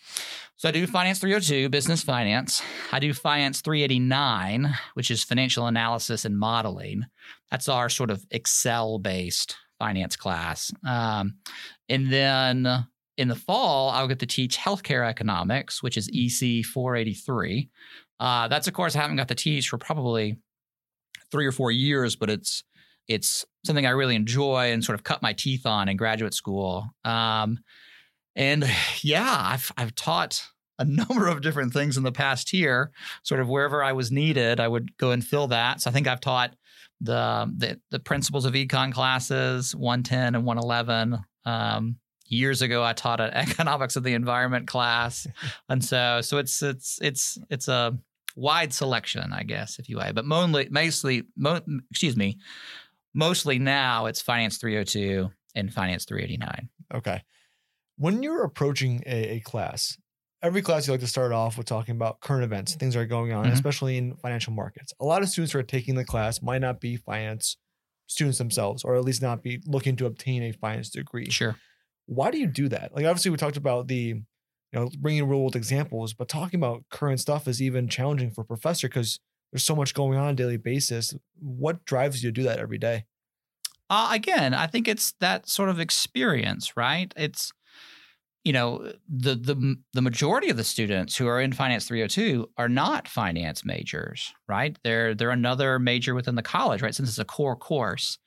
So 0.55 0.69
I 0.69 0.71
do 0.71 0.87
Finance 0.87 1.19
302, 1.19 1.67
business 1.69 2.01
finance. 2.01 2.61
I 2.93 2.99
do 2.99 3.13
Finance 3.13 3.59
389, 3.59 4.73
which 4.93 5.11
is 5.11 5.21
financial 5.21 5.67
analysis 5.67 6.23
and 6.23 6.39
modeling. 6.39 7.03
That's 7.51 7.67
our 7.67 7.89
sort 7.89 8.09
of 8.09 8.25
Excel 8.31 8.99
based 8.99 9.57
finance 9.77 10.15
class. 10.15 10.71
Um, 10.87 11.35
and 11.89 12.11
then 12.11 12.87
in 13.17 13.27
the 13.27 13.35
fall, 13.35 13.89
I'll 13.89 14.07
get 14.07 14.19
to 14.19 14.25
teach 14.25 14.57
healthcare 14.57 15.07
economics, 15.07 15.81
which 15.81 15.97
is 15.97 16.09
EC 16.13 16.65
483. 16.65 17.69
Uh, 18.19 18.47
that's 18.47 18.67
a 18.67 18.71
course 18.71 18.95
I 18.95 19.01
haven't 19.01 19.17
got 19.17 19.27
to 19.29 19.35
teach 19.35 19.69
for 19.69 19.77
probably 19.77 20.37
three 21.31 21.45
or 21.45 21.51
four 21.51 21.71
years, 21.71 22.15
but 22.15 22.29
it's 22.29 22.63
it's 23.07 23.45
something 23.65 23.85
I 23.85 23.91
really 23.91 24.15
enjoy 24.15 24.71
and 24.71 24.83
sort 24.83 24.95
of 24.95 25.03
cut 25.03 25.21
my 25.21 25.33
teeth 25.33 25.65
on 25.65 25.87
in 25.87 25.97
graduate 25.97 26.33
school. 26.33 26.87
Um, 27.05 27.59
and 28.35 28.65
yeah, 29.01 29.37
I've 29.39 29.71
I've 29.77 29.95
taught 29.95 30.43
a 30.79 30.85
number 30.85 31.27
of 31.27 31.41
different 31.41 31.73
things 31.73 31.97
in 31.97 32.03
the 32.03 32.11
past 32.11 32.53
year. 32.53 32.91
Sort 33.23 33.41
of 33.41 33.49
wherever 33.49 33.83
I 33.83 33.93
was 33.93 34.11
needed, 34.11 34.59
I 34.59 34.67
would 34.67 34.95
go 34.97 35.11
and 35.11 35.23
fill 35.23 35.47
that. 35.47 35.81
So 35.81 35.89
I 35.89 35.93
think 35.93 36.07
I've 36.07 36.21
taught 36.21 36.55
the 37.01 37.51
the, 37.57 37.79
the 37.91 37.99
principles 37.99 38.45
of 38.45 38.53
econ 38.53 38.93
classes 38.93 39.75
110 39.75 40.35
and 40.35 40.45
111. 40.45 41.19
Um, 41.45 41.95
years 42.27 42.61
ago 42.61 42.83
I 42.83 42.93
taught 42.93 43.19
an 43.19 43.29
economics 43.33 43.95
of 43.95 44.03
the 44.03 44.13
environment 44.13 44.67
class, 44.67 45.27
and 45.69 45.83
so 45.83 46.21
so 46.21 46.37
it's 46.37 46.61
it's 46.61 46.99
it's 47.01 47.37
it's 47.49 47.67
a 47.67 47.97
wide 48.37 48.71
selection, 48.71 49.33
I 49.33 49.43
guess, 49.43 49.79
if 49.79 49.89
you 49.89 49.97
will. 49.97 50.13
But 50.13 50.25
mostly, 50.25 50.67
mostly, 50.69 51.23
mo- 51.35 51.61
excuse 51.89 52.15
me, 52.15 52.37
mostly 53.13 53.59
now 53.59 54.05
it's 54.05 54.21
Finance 54.21 54.57
302 54.57 55.29
and 55.55 55.73
Finance 55.73 56.05
389. 56.05 56.69
Okay. 56.93 57.23
When 57.97 58.21
you're 58.21 58.43
approaching 58.43 59.01
a, 59.07 59.35
a 59.35 59.39
class, 59.41 59.97
every 60.43 60.61
class 60.61 60.87
you 60.87 60.93
like 60.93 61.01
to 61.01 61.07
start 61.07 61.31
off 61.31 61.57
with 61.57 61.65
talking 61.65 61.95
about 61.95 62.21
current 62.21 62.43
events, 62.43 62.75
things 62.75 62.93
that 62.93 63.01
are 63.01 63.05
going 63.05 63.33
on, 63.33 63.45
mm-hmm. 63.45 63.53
especially 63.53 63.97
in 63.97 64.15
financial 64.17 64.53
markets. 64.53 64.93
A 64.99 65.05
lot 65.05 65.23
of 65.23 65.29
students 65.29 65.53
who 65.53 65.59
are 65.59 65.63
taking 65.63 65.95
the 65.95 66.05
class 66.05 66.41
might 66.41 66.61
not 66.61 66.79
be 66.79 66.95
finance 66.95 67.57
students 68.05 68.37
themselves, 68.37 68.83
or 68.83 68.95
at 68.95 69.03
least 69.03 69.21
not 69.21 69.43
be 69.43 69.59
looking 69.65 69.95
to 69.97 70.05
obtain 70.05 70.43
a 70.43 70.51
finance 70.51 70.89
degree. 70.91 71.29
Sure. 71.29 71.57
Why 72.07 72.31
do 72.31 72.39
you 72.39 72.47
do 72.47 72.67
that? 72.69 72.93
Like 72.95 73.05
obviously 73.05 73.31
we 73.31 73.37
talked 73.37 73.57
about 73.57 73.87
the 73.87 73.95
you 73.95 74.23
know 74.73 74.89
bringing 74.97 75.27
real 75.27 75.39
world 75.39 75.55
examples, 75.55 76.13
but 76.13 76.27
talking 76.27 76.59
about 76.59 76.83
current 76.89 77.19
stuff 77.19 77.47
is 77.47 77.61
even 77.61 77.87
challenging 77.87 78.31
for 78.31 78.41
a 78.41 78.45
professor 78.45 78.87
because 78.87 79.19
there's 79.51 79.63
so 79.63 79.75
much 79.75 79.93
going 79.93 80.17
on, 80.17 80.25
on 80.25 80.33
a 80.33 80.35
daily 80.35 80.57
basis. 80.57 81.15
What 81.39 81.85
drives 81.85 82.23
you 82.23 82.29
to 82.29 82.33
do 82.33 82.43
that 82.43 82.59
every 82.59 82.77
day? 82.77 83.05
Uh, 83.89 84.09
again, 84.11 84.53
I 84.53 84.67
think 84.67 84.87
it's 84.87 85.13
that 85.19 85.47
sort 85.47 85.69
of 85.69 85.79
experience, 85.79 86.75
right? 86.75 87.13
It's 87.15 87.53
you 88.47 88.53
know, 88.53 88.93
the 89.09 89.35
the 89.35 89.75
the 89.91 90.01
majority 90.01 90.49
of 90.49 90.55
the 90.55 90.63
students 90.63 91.17
who 91.17 91.27
are 91.27 91.41
in 91.41 91.51
Finance 91.51 91.85
302 91.85 92.49
are 92.57 92.69
not 92.69 93.05
finance 93.05 93.65
majors, 93.65 94.33
right? 94.47 94.77
They're 94.85 95.13
they're 95.13 95.31
another 95.31 95.79
major 95.79 96.15
within 96.15 96.35
the 96.35 96.41
college, 96.41 96.81
right? 96.81 96.95
Since 96.95 97.09
it's 97.09 97.19
a 97.19 97.25
core 97.25 97.57
course. 97.57 98.17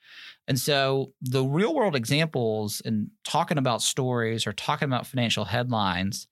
And 0.47 0.59
so 0.59 1.13
the 1.23 1.43
real 1.43 1.73
world 1.73 1.95
examples 1.95 2.83
and 2.85 3.09
talking 3.23 3.57
about 3.57 3.81
stories 3.81 4.45
or 4.45 4.53
talking 4.53 4.87
about 4.87 5.07
financial 5.07 5.45
headlines, 5.45 6.27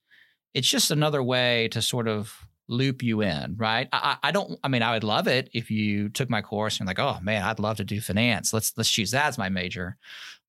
it's 0.54 0.68
just 0.68 0.92
another 0.92 1.20
way 1.20 1.66
to 1.72 1.82
sort 1.82 2.06
of 2.06 2.32
loop 2.68 3.02
you 3.02 3.22
in, 3.22 3.56
right? 3.56 3.88
I, 3.92 4.18
I 4.22 4.30
don't. 4.30 4.56
I 4.62 4.68
mean, 4.68 4.84
I 4.84 4.92
would 4.92 5.02
love 5.02 5.26
it 5.26 5.50
if 5.52 5.68
you 5.68 6.10
took 6.10 6.30
my 6.30 6.42
course 6.42 6.78
and 6.78 6.86
like, 6.86 7.00
oh 7.00 7.18
man, 7.22 7.42
I'd 7.42 7.58
love 7.58 7.78
to 7.78 7.84
do 7.84 8.00
finance. 8.00 8.52
Let's 8.52 8.72
let's 8.76 8.88
choose 8.88 9.10
that 9.10 9.26
as 9.26 9.36
my 9.36 9.48
major. 9.48 9.96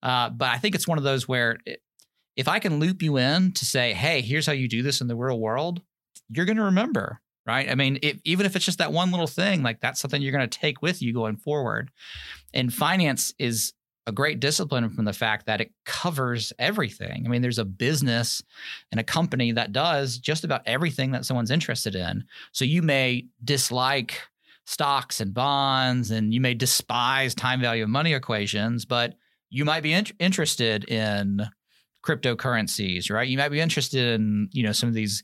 Uh, 0.03 0.29
but 0.29 0.49
I 0.49 0.59
think 0.59 0.75
it's 0.75 0.87
one 0.87 0.99
of 0.99 1.03
those 1.03 1.27
where 1.27 1.57
it, 1.65 1.81
if 2.35 2.47
I 2.47 2.59
can 2.59 2.79
loop 2.79 3.01
you 3.01 3.17
in 3.17 3.51
to 3.53 3.65
say, 3.65 3.93
hey, 3.93 4.21
here's 4.21 4.45
how 4.45 4.53
you 4.53 4.67
do 4.67 4.81
this 4.81 5.01
in 5.01 5.07
the 5.07 5.15
real 5.15 5.39
world, 5.39 5.81
you're 6.29 6.45
going 6.45 6.57
to 6.57 6.63
remember, 6.63 7.19
right? 7.45 7.69
I 7.69 7.75
mean, 7.75 7.99
even 8.23 8.45
if 8.45 8.55
it's 8.55 8.65
just 8.65 8.77
that 8.77 8.93
one 8.93 9.11
little 9.11 9.27
thing, 9.27 9.63
like 9.63 9.81
that's 9.81 9.99
something 9.99 10.21
you're 10.21 10.31
going 10.31 10.49
to 10.49 10.59
take 10.59 10.81
with 10.81 11.01
you 11.01 11.13
going 11.13 11.37
forward. 11.37 11.91
And 12.53 12.73
finance 12.73 13.33
is 13.37 13.73
a 14.07 14.11
great 14.11 14.39
discipline 14.39 14.89
from 14.89 15.05
the 15.05 15.13
fact 15.13 15.45
that 15.45 15.61
it 15.61 15.71
covers 15.85 16.51
everything. 16.57 17.23
I 17.25 17.29
mean, 17.29 17.41
there's 17.41 17.59
a 17.59 17.65
business 17.65 18.41
and 18.91 18.99
a 18.99 19.03
company 19.03 19.51
that 19.51 19.73
does 19.73 20.17
just 20.17 20.43
about 20.43 20.63
everything 20.65 21.11
that 21.11 21.25
someone's 21.25 21.51
interested 21.51 21.95
in. 21.95 22.23
So 22.51 22.65
you 22.65 22.81
may 22.81 23.27
dislike 23.43 24.19
stocks 24.65 25.19
and 25.19 25.33
bonds 25.33 26.11
and 26.11 26.33
you 26.33 26.41
may 26.41 26.53
despise 26.53 27.35
time 27.35 27.61
value 27.61 27.83
of 27.83 27.89
money 27.89 28.13
equations, 28.13 28.85
but 28.85 29.15
you 29.49 29.65
might 29.65 29.83
be 29.83 29.93
in- 29.93 30.07
interested 30.19 30.89
in 30.89 31.47
cryptocurrencies, 32.03 33.11
right? 33.11 33.27
You 33.27 33.37
might 33.37 33.49
be 33.49 33.59
interested 33.59 34.19
in, 34.19 34.49
you 34.51 34.63
know, 34.63 34.71
some 34.71 34.89
of 34.89 34.95
these 34.95 35.23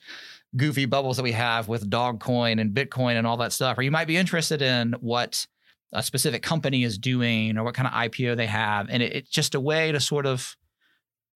goofy 0.55 0.85
bubbles 0.85 1.17
that 1.17 1.23
we 1.23 1.31
have 1.33 1.67
with 1.67 1.89
Dogecoin 1.89 2.59
and 2.59 2.73
Bitcoin 2.73 3.15
and 3.17 3.27
all 3.27 3.37
that 3.37 3.51
stuff. 3.53 3.77
Or 3.77 3.81
you 3.81 3.91
might 3.91 4.07
be 4.07 4.17
interested 4.17 4.61
in 4.61 4.93
what 4.99 5.45
a 5.93 6.03
specific 6.03 6.43
company 6.43 6.83
is 6.83 6.97
doing 6.97 7.57
or 7.57 7.63
what 7.63 7.75
kind 7.75 7.87
of 7.87 7.93
IPO 7.93 8.37
they 8.37 8.47
have. 8.47 8.87
And 8.89 9.01
it, 9.01 9.13
it's 9.13 9.29
just 9.29 9.55
a 9.55 9.59
way 9.59 9.91
to 9.91 9.99
sort 9.99 10.25
of 10.25 10.55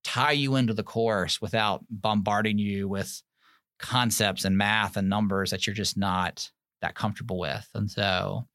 tie 0.03 0.31
you 0.31 0.55
into 0.55 0.73
the 0.73 0.83
course 0.83 1.41
without 1.41 1.83
bombarding 1.89 2.57
you 2.57 2.87
with 2.87 3.21
concepts 3.79 4.45
and 4.45 4.57
math 4.57 4.97
and 4.97 5.09
numbers 5.09 5.51
that 5.51 5.65
you're 5.65 5.73
just 5.73 5.97
not 5.97 6.49
that 6.81 6.95
comfortable 6.95 7.39
with. 7.39 7.67
And 7.73 7.89
so 7.89 8.47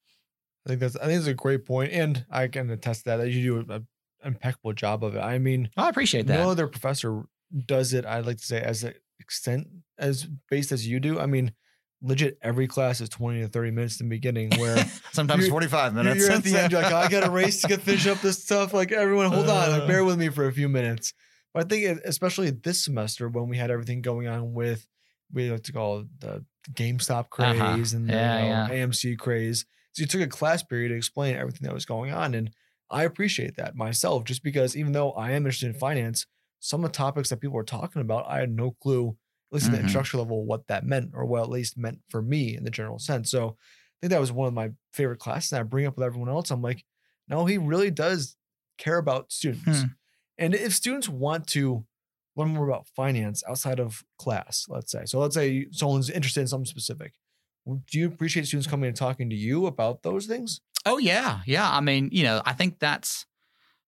I 0.67 0.69
think 0.69 0.81
that's 0.81 0.97
I 0.97 1.07
think 1.07 1.19
it's 1.19 1.29
a 1.29 1.35
great 1.35 1.65
point, 1.65 1.93
and 1.93 2.25
I 2.29 2.49
can 2.49 2.69
attest 2.71 3.05
to 3.05 3.11
that 3.11 3.17
that 3.19 3.31
you 3.31 3.43
do 3.43 3.73
an 3.73 3.87
impeccable 4.25 4.73
job 4.73 5.05
of 5.05 5.15
it. 5.17 5.21
I 5.21 5.39
mean, 5.39 5.71
I 5.77 5.89
appreciate 5.89 6.27
that. 6.27 6.41
no 6.41 6.51
other 6.51 6.67
professor 6.67 7.23
does 7.67 7.93
it. 7.93 8.05
I'd 8.05 8.27
like 8.27 8.39
to 8.39 8.45
say 8.45 8.61
as 8.61 8.85
an 8.85 8.95
extent 9.21 9.69
as 9.99 10.27
based 10.51 10.73
as 10.73 10.87
you 10.87 11.01
do. 11.01 11.19
I 11.21 11.27
mean, 11.27 11.53
legit 12.03 12.39
every 12.43 12.67
class 12.67 13.01
is 13.01 13.09
twenty 13.09 13.41
to 13.41 13.49
thirty 13.49 13.71
minutes 13.71 14.01
in 14.01 14.09
the 14.09 14.17
beginning 14.17 14.51
where 14.59 14.85
Sometimes 15.13 15.41
You're- 15.41 15.51
45 15.51 15.95
minutes. 15.95 16.21
you're 16.21 16.33
at 16.33 16.43
the 16.43 16.57
end. 16.59 16.73
You're 16.73 16.83
like, 16.83 16.93
"Oh, 16.93 16.97
I 16.97 17.09
got 17.09 17.27
a 17.27 17.31
race 17.31 17.63
to 17.63 17.69
get 17.69 17.81
finish 17.81 18.07
up 18.07 18.21
this 18.21 18.43
stuff. 18.43 18.75
Like 18.75 18.93
everyone, 18.93 19.27
hold 19.33 19.49
on, 19.49 19.71
like 19.71 19.83
Uh. 19.83 19.87
bear 19.87 20.05
with 20.05 20.19
me 20.19 20.29
for 20.29 20.47
a 20.47 20.53
few 20.53 20.69
minutes. 20.69 21.13
But 21.55 21.65
I 21.65 21.69
think 21.69 22.01
especially 22.05 22.51
this 22.51 22.85
semester 22.85 23.29
when 23.29 23.49
we 23.49 23.57
had 23.57 23.71
everything 23.71 24.03
going 24.03 24.27
on 24.29 24.53
with 24.53 24.87
we 25.33 25.51
like 25.51 25.63
to 25.65 25.73
call 25.73 26.01
it 26.01 26.07
the 26.21 26.45
GameStop 26.73 27.31
craze 27.31 27.59
Uh-huh. 27.61 27.97
and 27.97 28.09
the 28.09 28.13
Yeah, 28.13 28.43
you 28.43 28.49
know, 28.51 28.75
yeah. 28.75 28.87
AMC 28.87 29.17
craze. 29.19 29.65
So 29.93 30.03
you 30.03 30.07
took 30.07 30.21
a 30.21 30.27
class 30.27 30.63
period 30.63 30.91
to 30.91 30.95
explain 30.97 31.35
everything 31.37 31.63
that 31.67 31.73
was 31.75 31.87
going 31.87 32.13
on, 32.13 32.35
and 32.35 32.51
I 32.91 33.05
appreciate 33.05 33.57
that 33.57 33.77
myself. 33.77 34.25
Just 34.25 34.43
because 34.43 34.77
even 34.77 34.93
though 34.93 35.13
I 35.13 35.33
am 35.33 35.45
interested 35.45 35.67
in 35.67 35.75
finance, 35.75 36.27
some 36.61 36.85
of 36.85 36.93
the 36.93 36.97
topics 36.97 37.29
that 37.29 37.41
people 37.41 37.57
were 37.57 37.65
talking 37.65 38.03
about, 38.03 38.27
I 38.29 38.41
had 38.41 38.51
no 38.51 38.77
clue, 38.83 39.17
at 39.51 39.55
least 39.55 39.67
at 39.67 39.73
the 39.73 39.81
introductory 39.81 40.19
level, 40.19 40.45
what 40.45 40.67
that 40.69 40.85
meant, 40.85 41.11
or 41.15 41.25
what 41.25 41.43
at 41.43 41.51
least 41.51 41.77
meant 41.77 42.01
for 42.09 42.23
me 42.23 42.57
in 42.57 42.65
the 42.65 42.71
general 42.71 42.99
sense. 42.99 43.31
So 43.31 43.49
I 43.49 43.97
think 44.01 44.11
that 44.11 44.21
was 44.21 44.33
one 44.33 44.49
of 44.49 44.55
my 44.55 44.71
favorite 44.93 45.19
classes. 45.19 45.53
And 45.53 45.61
I 45.61 45.63
bring 45.63 45.87
up 45.87 45.97
with 45.97 46.05
everyone 46.05 46.29
else. 46.29 46.51
I'm 46.51 46.63
like, 46.63 46.85
no, 47.29 47.45
he 47.45 47.59
really 47.59 47.91
does 47.91 48.37
care 48.79 48.99
about 48.99 49.33
students. 49.33 49.81
Hmm. 49.81 49.87
And 50.39 50.55
if 50.55 50.75
students 50.75 51.09
want 51.09 51.47
to 51.49 51.85
learn 52.37 52.51
more 52.51 52.69
about 52.69 52.89
finance 52.95 53.43
outside 53.49 53.81
of 53.81 54.05
class, 54.19 54.67
let's 54.69 54.93
say, 54.93 55.05
so 55.07 55.19
let's 55.19 55.35
say 55.35 55.67
someone's 55.73 56.11
interested 56.11 56.43
in 56.43 56.47
something 56.47 56.67
specific, 56.67 57.15
do 57.67 57.99
you 57.99 58.07
appreciate 58.07 58.47
students 58.47 58.69
coming 58.69 58.89
and 58.89 58.97
talking 58.97 59.31
to 59.31 59.37
you 59.37 59.67
about 59.67 60.03
those 60.03 60.27
things? 60.27 60.61
Oh 60.87 60.99
yeah, 60.99 61.41
yeah. 61.47 61.69
I 61.69 61.81
mean, 61.81 62.09
you 62.13 62.23
know, 62.23 62.41
I 62.47 62.55
think 62.55 62.79
that's. 62.79 63.27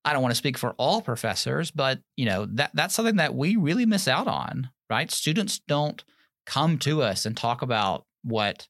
I 0.06 0.14
don't 0.14 0.22
want 0.22 0.34
to 0.34 0.38
speak 0.38 0.58
for 0.58 0.74
all 0.78 1.02
professors, 1.02 1.72
but 1.72 2.00
you 2.16 2.26
know 2.26 2.46
that 2.54 2.72
that's 2.74 2.96
something 2.96 3.18
that 3.18 3.36
we 3.36 3.56
really 3.56 3.86
miss 3.86 4.08
out 4.08 4.28
on, 4.28 4.70
right? 4.90 5.12
Students 5.12 5.60
don't 5.68 6.04
come 6.46 6.78
to 6.80 7.02
us 7.02 7.26
and 7.26 7.36
talk 7.36 7.62
about 7.62 8.06
what 8.24 8.68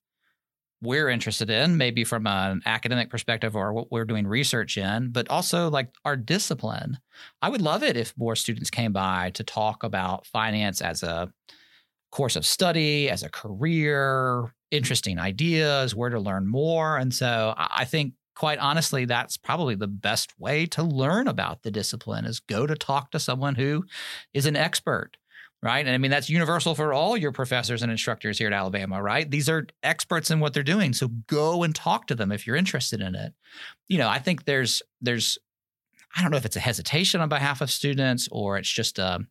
we're 0.82 1.10
interested 1.10 1.50
in, 1.50 1.78
maybe 1.78 2.04
from 2.04 2.28
an 2.28 2.62
academic 2.66 3.10
perspective 3.10 3.56
or 3.56 3.74
what 3.74 3.92
we're 3.92 4.06
doing 4.06 4.28
research 4.28 4.78
in, 4.78 5.12
but 5.12 5.30
also 5.30 5.70
like 5.70 5.90
our 6.06 6.16
discipline. 6.16 7.00
I 7.42 7.50
would 7.50 7.62
love 7.62 7.84
it 7.84 7.98
if 7.98 8.14
more 8.18 8.36
students 8.36 8.70
came 8.70 8.94
by 8.94 9.32
to 9.32 9.44
talk 9.44 9.84
about 9.84 10.26
finance 10.28 10.82
as 10.82 11.04
a 11.04 11.32
course 12.16 12.38
of 12.38 12.46
study, 12.46 13.10
as 13.10 13.24
a 13.24 13.30
career, 13.30 14.54
interesting 14.72 15.20
ideas, 15.20 15.94
where 15.94 16.10
to 16.10 16.20
learn 16.20 16.48
more. 16.48 16.98
And 16.98 17.14
so 17.14 17.54
I 17.58 17.84
think 17.84 18.14
quite 18.36 18.58
honestly, 18.60 19.04
that's 19.04 19.36
probably 19.36 19.76
the 19.76 19.88
best 19.88 20.34
way 20.40 20.66
to 20.66 20.82
learn 20.82 21.28
about 21.28 21.64
the 21.64 21.72
discipline 21.72 22.26
is 22.26 22.40
go 22.40 22.66
to 22.66 22.76
talk 22.76 23.12
to 23.12 23.20
someone 23.20 23.56
who 23.56 23.86
is 24.34 24.46
an 24.46 24.56
expert. 24.56 25.18
Right. 25.62 25.86
And 25.86 25.96
I 25.96 25.98
mean, 25.98 26.12
that's 26.12 26.30
universal 26.30 26.76
for 26.76 26.94
all 26.94 27.18
your 27.18 27.32
professors 27.32 27.82
and 27.82 27.92
instructors 27.92 28.38
here 28.38 28.48
at 28.48 28.54
Alabama, 28.54 29.02
right? 29.02 29.30
These 29.30 29.50
are 29.50 29.66
experts 29.82 30.30
in 30.30 30.40
what 30.40 30.54
they're 30.54 30.64
doing. 30.64 30.94
So 30.94 31.08
go 31.28 31.64
and 31.64 31.74
talk 31.74 32.08
to 32.08 32.16
them 32.16 32.32
if 32.32 32.46
you're 32.46 32.56
interested 32.56 33.02
in 33.02 33.16
it. 33.16 33.34
You 33.88 33.98
know, 33.98 34.08
I 34.08 34.20
think 34.20 34.46
there's, 34.46 34.84
there's, 35.02 35.40
I 36.16 36.22
don't 36.22 36.30
know 36.30 36.38
if 36.38 36.46
it's 36.46 36.56
a 36.56 36.60
hesitation 36.60 37.20
on 37.20 37.30
behalf 37.30 37.62
of 37.62 37.72
students 37.72 38.30
or 38.32 38.58
it's 38.58 38.70
just 38.70 39.00
a, 39.00 39.22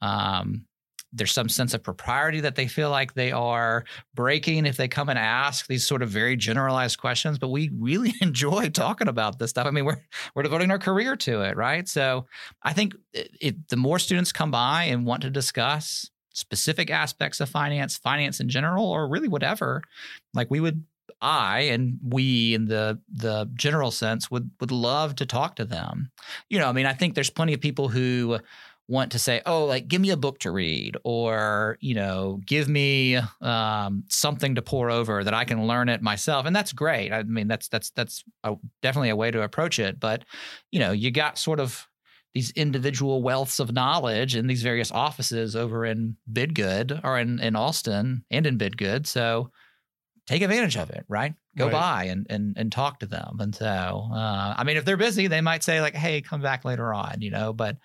um, 0.00 0.64
there's 1.12 1.32
some 1.32 1.48
sense 1.48 1.72
of 1.72 1.82
propriety 1.82 2.40
that 2.40 2.56
they 2.56 2.66
feel 2.66 2.90
like 2.90 3.14
they 3.14 3.32
are 3.32 3.84
breaking 4.14 4.66
if 4.66 4.76
they 4.76 4.88
come 4.88 5.08
and 5.08 5.18
ask 5.18 5.66
these 5.66 5.86
sort 5.86 6.02
of 6.02 6.10
very 6.10 6.36
generalized 6.36 6.98
questions. 6.98 7.38
But 7.38 7.48
we 7.48 7.70
really 7.78 8.14
enjoy 8.20 8.68
talking 8.68 9.08
about 9.08 9.38
this 9.38 9.50
stuff. 9.50 9.66
I 9.66 9.70
mean, 9.70 9.84
we're 9.84 10.02
we're 10.34 10.42
devoting 10.42 10.70
our 10.70 10.78
career 10.78 11.16
to 11.16 11.42
it, 11.42 11.56
right? 11.56 11.88
So 11.88 12.26
I 12.62 12.72
think 12.72 12.94
it, 13.12 13.30
it, 13.40 13.68
the 13.68 13.76
more 13.76 13.98
students 13.98 14.32
come 14.32 14.50
by 14.50 14.84
and 14.84 15.06
want 15.06 15.22
to 15.22 15.30
discuss 15.30 16.10
specific 16.32 16.90
aspects 16.90 17.40
of 17.40 17.48
finance, 17.48 17.96
finance 17.96 18.40
in 18.40 18.48
general, 18.48 18.86
or 18.86 19.08
really 19.08 19.28
whatever, 19.28 19.82
like 20.34 20.50
we 20.50 20.60
would. 20.60 20.84
I 21.22 21.60
and 21.60 21.98
we, 22.06 22.52
in 22.52 22.66
the 22.66 23.00
the 23.10 23.48
general 23.54 23.90
sense, 23.90 24.30
would 24.30 24.50
would 24.60 24.70
love 24.70 25.14
to 25.16 25.24
talk 25.24 25.56
to 25.56 25.64
them. 25.64 26.10
You 26.50 26.58
know, 26.58 26.68
I 26.68 26.72
mean, 26.72 26.84
I 26.84 26.92
think 26.92 27.14
there's 27.14 27.30
plenty 27.30 27.54
of 27.54 27.60
people 27.60 27.88
who 27.88 28.38
want 28.88 29.12
to 29.12 29.18
say, 29.18 29.42
oh, 29.46 29.64
like 29.64 29.88
give 29.88 30.00
me 30.00 30.10
a 30.10 30.16
book 30.16 30.38
to 30.40 30.50
read, 30.50 30.96
or 31.04 31.76
you 31.80 31.94
know, 31.94 32.40
give 32.46 32.68
me 32.68 33.16
um, 33.40 34.04
something 34.08 34.54
to 34.54 34.62
pour 34.62 34.90
over 34.90 35.24
that 35.24 35.34
I 35.34 35.44
can 35.44 35.66
learn 35.66 35.88
it 35.88 36.02
myself, 36.02 36.46
and 36.46 36.54
that's 36.54 36.72
great. 36.72 37.12
I 37.12 37.22
mean, 37.24 37.48
that's 37.48 37.68
that's 37.68 37.90
that's 37.90 38.24
a, 38.44 38.54
definitely 38.82 39.10
a 39.10 39.16
way 39.16 39.30
to 39.30 39.42
approach 39.42 39.78
it. 39.78 39.98
But 39.98 40.24
you 40.70 40.78
know, 40.78 40.92
you 40.92 41.10
got 41.10 41.38
sort 41.38 41.60
of 41.60 41.86
these 42.34 42.50
individual 42.52 43.22
wealths 43.22 43.60
of 43.60 43.72
knowledge 43.72 44.36
in 44.36 44.46
these 44.46 44.62
various 44.62 44.92
offices 44.92 45.56
over 45.56 45.84
in 45.84 46.16
Bidgood 46.32 47.00
or 47.02 47.18
in 47.18 47.40
in 47.40 47.56
Alston 47.56 48.24
and 48.30 48.46
in 48.46 48.58
Bidgood, 48.58 49.06
so 49.06 49.50
take 50.26 50.42
advantage 50.42 50.76
of 50.76 50.90
it, 50.90 51.04
right? 51.08 51.34
Go 51.58 51.66
Right. 51.66 51.72
by 51.72 52.04
and 52.04 52.26
and 52.28 52.54
and 52.58 52.70
talk 52.70 53.00
to 53.00 53.06
them. 53.06 53.38
And 53.40 53.54
so, 53.54 53.64
uh, 53.66 54.54
I 54.56 54.62
mean, 54.64 54.76
if 54.76 54.84
they're 54.84 54.96
busy, 54.96 55.26
they 55.26 55.40
might 55.40 55.62
say 55.62 55.80
like, 55.80 55.94
"Hey, 55.94 56.20
come 56.20 56.42
back 56.42 56.64
later 56.64 56.92
on," 56.92 57.22
you 57.22 57.30
know. 57.30 57.52
But 57.52 57.78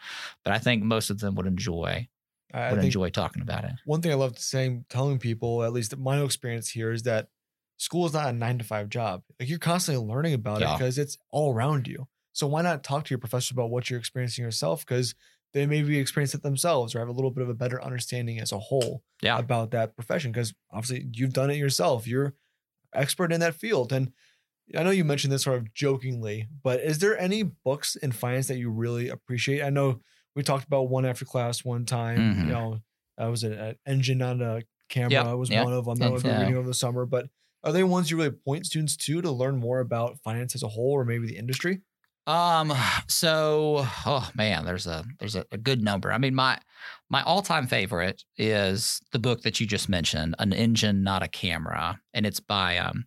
but 0.43 0.53
I 0.53 0.59
think 0.59 0.83
most 0.83 1.09
of 1.09 1.19
them 1.19 1.35
would 1.35 1.47
enjoy 1.47 2.07
I 2.53 2.71
would 2.73 2.83
enjoy 2.83 3.09
talking 3.11 3.41
about 3.41 3.63
it. 3.63 3.71
one 3.85 4.01
thing 4.01 4.11
I 4.11 4.15
love 4.15 4.37
saying, 4.37 4.85
telling 4.89 5.19
people, 5.19 5.63
at 5.63 5.71
least 5.73 5.95
my 5.97 6.17
own 6.17 6.25
experience 6.25 6.69
here, 6.69 6.91
is 6.91 7.03
that 7.03 7.29
school 7.77 8.05
is 8.05 8.13
not 8.13 8.27
a 8.29 8.33
nine 8.33 8.57
to 8.57 8.63
five 8.65 8.89
job. 8.89 9.23
Like 9.39 9.49
you're 9.49 9.59
constantly 9.59 10.05
learning 10.05 10.33
about 10.33 10.61
it 10.61 10.73
because 10.73 10.97
it's 10.97 11.17
all 11.31 11.53
around 11.53 11.87
you. 11.87 12.07
So 12.33 12.47
why 12.47 12.61
not 12.61 12.83
talk 12.83 13.05
to 13.05 13.09
your 13.11 13.19
professor 13.19 13.53
about 13.53 13.69
what 13.69 13.89
you're 13.89 13.99
experiencing 13.99 14.43
yourself? 14.43 14.85
Because 14.85 15.15
they 15.53 15.65
maybe 15.65 15.97
experience 15.97 16.33
it 16.33 16.43
themselves 16.43 16.95
or 16.95 16.99
have 16.99 17.09
a 17.09 17.13
little 17.13 17.31
bit 17.31 17.41
of 17.43 17.49
a 17.49 17.53
better 17.53 17.81
understanding 17.83 18.39
as 18.39 18.51
a 18.51 18.59
whole 18.59 19.03
Yeah. 19.21 19.37
about 19.37 19.71
that 19.71 19.95
profession. 19.95 20.31
Because 20.31 20.53
obviously 20.71 21.09
you've 21.13 21.33
done 21.33 21.49
it 21.51 21.57
yourself. 21.57 22.07
You're 22.07 22.35
expert 22.93 23.31
in 23.31 23.39
that 23.41 23.55
field. 23.55 23.91
And 23.93 24.11
I 24.75 24.83
know 24.83 24.91
you 24.91 25.03
mentioned 25.03 25.33
this 25.33 25.43
sort 25.43 25.57
of 25.57 25.73
jokingly, 25.73 26.47
but 26.63 26.79
is 26.79 26.99
there 26.99 27.17
any 27.17 27.43
books 27.43 27.95
in 27.95 28.11
finance 28.11 28.47
that 28.47 28.57
you 28.57 28.69
really 28.69 29.09
appreciate? 29.09 29.63
I 29.63 29.69
know 29.69 30.01
we 30.35 30.43
talked 30.43 30.65
about 30.65 30.89
one 30.89 31.05
after 31.05 31.25
class 31.25 31.65
one 31.65 31.85
time. 31.85 32.17
Mhm. 32.17 32.45
You 32.45 32.51
know, 32.51 32.79
that 33.17 33.27
was 33.27 33.43
an, 33.43 33.53
an 33.53 33.75
engine 33.85 34.19
not 34.19 34.41
a 34.41 34.63
camera 34.89 35.11
Yep, 35.11 35.37
was 35.37 35.49
yep. 35.49 35.65
one 35.65 35.73
of 35.73 35.85
them 35.85 35.95
that 35.99 36.11
we've 36.11 36.23
been 36.23 36.39
reading 36.39 36.55
over 36.57 36.67
the 36.67 36.73
summer. 36.73 37.05
But 37.05 37.29
are 37.63 37.71
they 37.71 37.83
ones 37.83 38.09
you 38.09 38.17
really 38.17 38.31
point 38.31 38.65
students 38.65 38.95
to 38.97 39.21
to 39.21 39.31
learn 39.31 39.57
more 39.57 39.79
about 39.79 40.19
finance 40.23 40.55
as 40.55 40.63
a 40.63 40.67
whole 40.69 40.91
or 40.91 41.05
maybe 41.05 41.27
the 41.27 41.37
industry? 41.37 41.81
Um. 42.31 42.73
So, 43.09 43.85
oh 44.05 44.29
man, 44.35 44.63
there's 44.63 44.87
a 44.87 45.03
there's 45.19 45.35
a, 45.35 45.43
a, 45.51 45.57
good 45.57 45.83
number. 45.83 46.13
I 46.13 46.17
mean, 46.17 46.33
my 46.33 46.57
my 47.09 47.21
all 47.23 47.41
time 47.41 47.67
favorite 47.67 48.23
is 48.37 49.01
the 49.11 49.19
book 49.19 49.41
that 49.41 49.59
you 49.59 49.67
just 49.67 49.89
mentioned, 49.89 50.35
"An 50.39 50.53
Engine, 50.53 51.03
Not 51.03 51.23
a 51.23 51.27
Camera," 51.27 51.99
and 52.13 52.25
it's 52.25 52.39
by 52.39 52.77
um, 52.77 53.03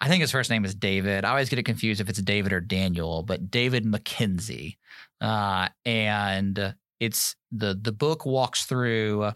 I 0.00 0.08
think 0.08 0.22
his 0.22 0.30
first 0.30 0.48
name 0.48 0.64
is 0.64 0.74
David. 0.74 1.26
I 1.26 1.30
always 1.30 1.50
get 1.50 1.58
it 1.58 1.64
confused 1.64 2.00
if 2.00 2.08
it's 2.08 2.22
David 2.22 2.54
or 2.54 2.60
Daniel, 2.62 3.22
but 3.22 3.50
David 3.50 3.84
McKenzie. 3.84 4.78
Uh, 5.20 5.68
and 5.84 6.74
it's 7.00 7.36
the 7.52 7.78
the 7.78 7.92
book 7.92 8.24
walks 8.24 8.64
through 8.64 9.30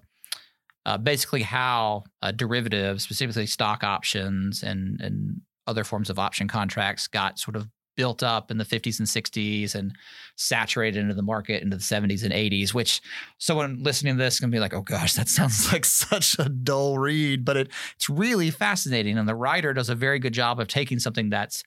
uh, 0.86 0.96
basically 0.96 1.42
how 1.42 2.04
uh, 2.22 2.32
derivatives, 2.32 3.02
specifically 3.04 3.44
stock 3.44 3.84
options 3.84 4.62
and 4.62 5.02
and 5.02 5.42
other 5.66 5.84
forms 5.84 6.08
of 6.08 6.18
option 6.18 6.48
contracts, 6.48 7.08
got 7.08 7.38
sort 7.38 7.56
of 7.56 7.68
built 7.98 8.22
up 8.22 8.52
in 8.52 8.58
the 8.58 8.64
50s 8.64 9.00
and 9.00 9.08
60s 9.08 9.74
and 9.74 9.92
saturated 10.36 11.00
into 11.00 11.14
the 11.14 11.22
market 11.22 11.64
into 11.64 11.76
the 11.76 11.82
70s 11.82 12.22
and 12.22 12.32
80s 12.32 12.72
which 12.72 13.00
someone 13.38 13.82
listening 13.82 14.16
to 14.16 14.22
this 14.22 14.38
can 14.38 14.50
be 14.50 14.60
like 14.60 14.72
oh 14.72 14.82
gosh 14.82 15.14
that 15.14 15.28
sounds 15.38 15.72
like 15.72 15.84
such 15.84 16.38
a 16.38 16.48
dull 16.48 16.96
read 16.96 17.44
but 17.44 17.56
it, 17.56 17.68
it's 17.96 18.08
really 18.08 18.50
fascinating 18.52 19.18
and 19.18 19.28
the 19.28 19.34
writer 19.34 19.74
does 19.74 19.88
a 19.88 19.96
very 19.96 20.20
good 20.20 20.32
job 20.32 20.60
of 20.60 20.68
taking 20.68 21.00
something 21.00 21.28
that's 21.28 21.64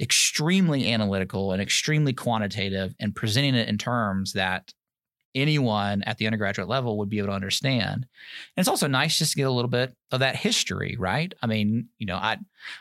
extremely 0.00 0.92
analytical 0.92 1.52
and 1.52 1.62
extremely 1.62 2.12
quantitative 2.12 2.92
and 2.98 3.14
presenting 3.14 3.54
it 3.54 3.68
in 3.68 3.78
terms 3.78 4.32
that 4.32 4.72
anyone 5.34 6.02
at 6.02 6.18
the 6.18 6.26
undergraduate 6.26 6.68
level 6.68 6.98
would 6.98 7.08
be 7.08 7.18
able 7.18 7.28
to 7.28 7.34
understand. 7.34 7.94
And 7.94 8.06
it's 8.56 8.68
also 8.68 8.86
nice 8.86 9.18
just 9.18 9.32
to 9.32 9.36
get 9.36 9.46
a 9.46 9.50
little 9.50 9.70
bit 9.70 9.94
of 10.10 10.20
that 10.20 10.36
history, 10.36 10.96
right? 10.98 11.32
I 11.42 11.46
mean, 11.46 11.88
you 11.98 12.06
know, 12.06 12.16
I 12.16 12.38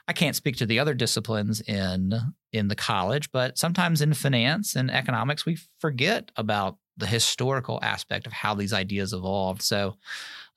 I 0.08 0.13
can't 0.13 0.36
speak 0.36 0.58
to 0.58 0.65
the 0.65 0.79
other 0.79 0.93
disciplines 0.93 1.62
in 1.62 2.13
in 2.51 2.67
the 2.67 2.75
college, 2.75 3.31
but 3.31 3.58
sometimes 3.58 4.01
in 4.01 4.13
finance 4.13 4.75
and 4.75 4.91
economics 4.91 5.46
we 5.46 5.58
forget 5.79 6.31
about 6.36 6.77
the 6.98 7.08
historical 7.08 7.79
aspect 7.81 8.27
of 8.27 8.34
how 8.34 8.53
these 8.53 8.74
ideas 8.74 9.13
evolved. 9.13 9.62
So, 9.62 9.96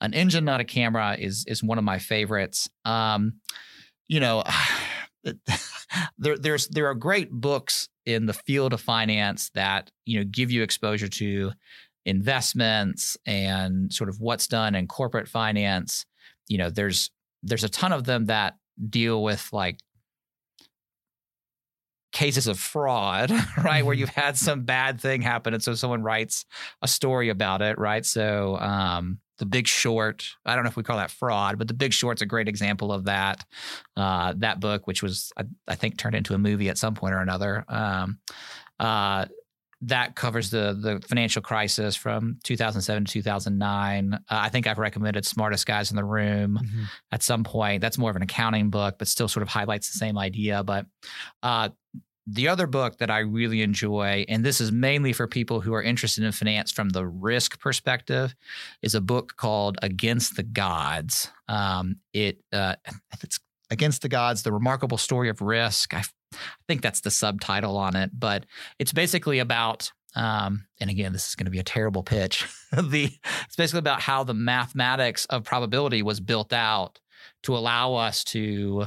an 0.01 0.13
engine 0.13 0.45
not 0.45 0.59
a 0.59 0.65
camera 0.65 1.15
is 1.17 1.45
is 1.47 1.63
one 1.63 1.77
of 1.77 1.83
my 1.83 1.99
favorites. 1.99 2.69
Um, 2.83 3.39
you 4.07 4.19
know, 4.19 4.43
there 6.17 6.37
there's 6.37 6.67
there 6.69 6.87
are 6.87 6.95
great 6.95 7.31
books 7.31 7.87
in 8.05 8.25
the 8.25 8.33
field 8.33 8.73
of 8.73 8.81
finance 8.81 9.49
that 9.55 9.91
you 10.05 10.19
know 10.19 10.25
give 10.29 10.51
you 10.51 10.63
exposure 10.63 11.07
to 11.07 11.51
investments 12.05 13.17
and 13.25 13.91
sort 13.91 14.09
of 14.09 14.19
what's 14.19 14.47
done 14.47 14.75
in 14.75 14.87
corporate 14.87 15.27
finance 15.27 16.05
you 16.47 16.57
know 16.57 16.69
there's 16.69 17.09
there's 17.43 17.63
a 17.63 17.69
ton 17.69 17.91
of 17.91 18.03
them 18.03 18.25
that 18.25 18.55
deal 18.89 19.23
with 19.23 19.49
like 19.51 19.79
cases 22.11 22.47
of 22.47 22.59
fraud 22.59 23.29
right 23.63 23.83
where 23.83 23.93
mm-hmm. 23.93 24.01
you've 24.01 24.09
had 24.09 24.37
some 24.37 24.63
bad 24.63 25.01
thing 25.01 25.21
happen 25.21 25.53
and 25.53 25.63
so 25.63 25.73
someone 25.73 26.03
writes 26.03 26.45
a 26.81 26.87
story 26.87 27.29
about 27.29 27.61
it 27.61 27.77
right 27.77 28.05
so 28.05 28.57
um, 28.57 29.19
the 29.37 29.45
big 29.45 29.67
short 29.67 30.27
i 30.45 30.55
don't 30.55 30.63
know 30.63 30.69
if 30.69 30.77
we 30.77 30.83
call 30.83 30.97
that 30.97 31.11
fraud 31.11 31.57
but 31.57 31.67
the 31.67 31.73
big 31.73 31.93
short's 31.93 32.21
a 32.21 32.25
great 32.25 32.47
example 32.47 32.91
of 32.91 33.05
that 33.05 33.45
uh, 33.97 34.33
that 34.37 34.59
book 34.59 34.87
which 34.87 35.01
was 35.03 35.31
I, 35.37 35.43
I, 35.67 35.75
think 35.75 35.97
turned 35.97 36.15
into 36.15 36.33
a 36.33 36.37
movie 36.37 36.69
at 36.69 36.77
some 36.77 36.93
point 36.93 37.13
or 37.13 37.19
another 37.19 37.65
um, 37.67 38.19
uh, 38.79 39.25
that 39.81 40.15
covers 40.15 40.49
the 40.49 40.77
the 40.79 41.05
financial 41.07 41.41
crisis 41.41 41.95
from 41.95 42.39
2007 42.43 43.05
to 43.05 43.11
2009. 43.11 44.13
Uh, 44.13 44.17
I 44.29 44.49
think 44.49 44.67
I've 44.67 44.79
recommended 44.79 45.25
Smartest 45.25 45.65
Guys 45.65 45.91
in 45.91 45.95
the 45.95 46.03
Room 46.03 46.59
mm-hmm. 46.61 46.83
at 47.11 47.21
some 47.21 47.43
point. 47.43 47.81
That's 47.81 47.97
more 47.97 48.09
of 48.09 48.15
an 48.15 48.21
accounting 48.21 48.69
book, 48.69 48.95
but 48.97 49.07
still 49.07 49.27
sort 49.27 49.43
of 49.43 49.49
highlights 49.49 49.91
the 49.91 49.97
same 49.97 50.17
idea. 50.17 50.63
But 50.63 50.85
uh, 51.43 51.69
the 52.27 52.47
other 52.47 52.67
book 52.67 52.97
that 52.97 53.11
I 53.11 53.19
really 53.19 53.61
enjoy, 53.61 54.25
and 54.27 54.43
this 54.43 54.59
is 54.59 54.71
mainly 54.71 55.13
for 55.13 55.27
people 55.27 55.61
who 55.61 55.73
are 55.73 55.83
interested 55.83 56.23
in 56.23 56.31
finance 56.31 56.71
from 56.71 56.89
the 56.89 57.05
risk 57.05 57.59
perspective, 57.59 58.35
is 58.81 58.95
a 58.95 59.01
book 59.01 59.33
called 59.37 59.77
Against 59.81 60.35
the 60.35 60.43
Gods. 60.43 61.29
Um, 61.47 61.97
it 62.13 62.43
uh, 62.51 62.75
it's 63.21 63.39
Against 63.69 64.01
the 64.01 64.09
Gods: 64.09 64.43
The 64.43 64.53
Remarkable 64.53 64.97
Story 64.97 65.29
of 65.29 65.41
Risk. 65.41 65.93
I 65.93 66.03
I 66.33 66.37
think 66.67 66.81
that's 66.81 67.01
the 67.01 67.11
subtitle 67.11 67.77
on 67.77 67.95
it, 67.95 68.11
but 68.13 68.45
it's 68.79 68.93
basically 68.93 69.39
about 69.39 69.91
um, 70.15 70.65
and 70.79 70.89
again, 70.89 71.11
this 71.11 71.27
is 71.27 71.35
going 71.35 71.45
to 71.45 71.51
be 71.51 71.59
a 71.59 71.63
terrible 71.63 72.01
pitch. 72.01 72.45
the 72.71 73.11
it's 73.45 73.55
basically 73.55 73.79
about 73.79 74.01
how 74.01 74.23
the 74.23 74.33
mathematics 74.33 75.25
of 75.25 75.43
probability 75.43 76.01
was 76.01 76.19
built 76.19 76.53
out 76.53 76.99
to 77.43 77.55
allow 77.55 77.95
us 77.95 78.23
to 78.23 78.85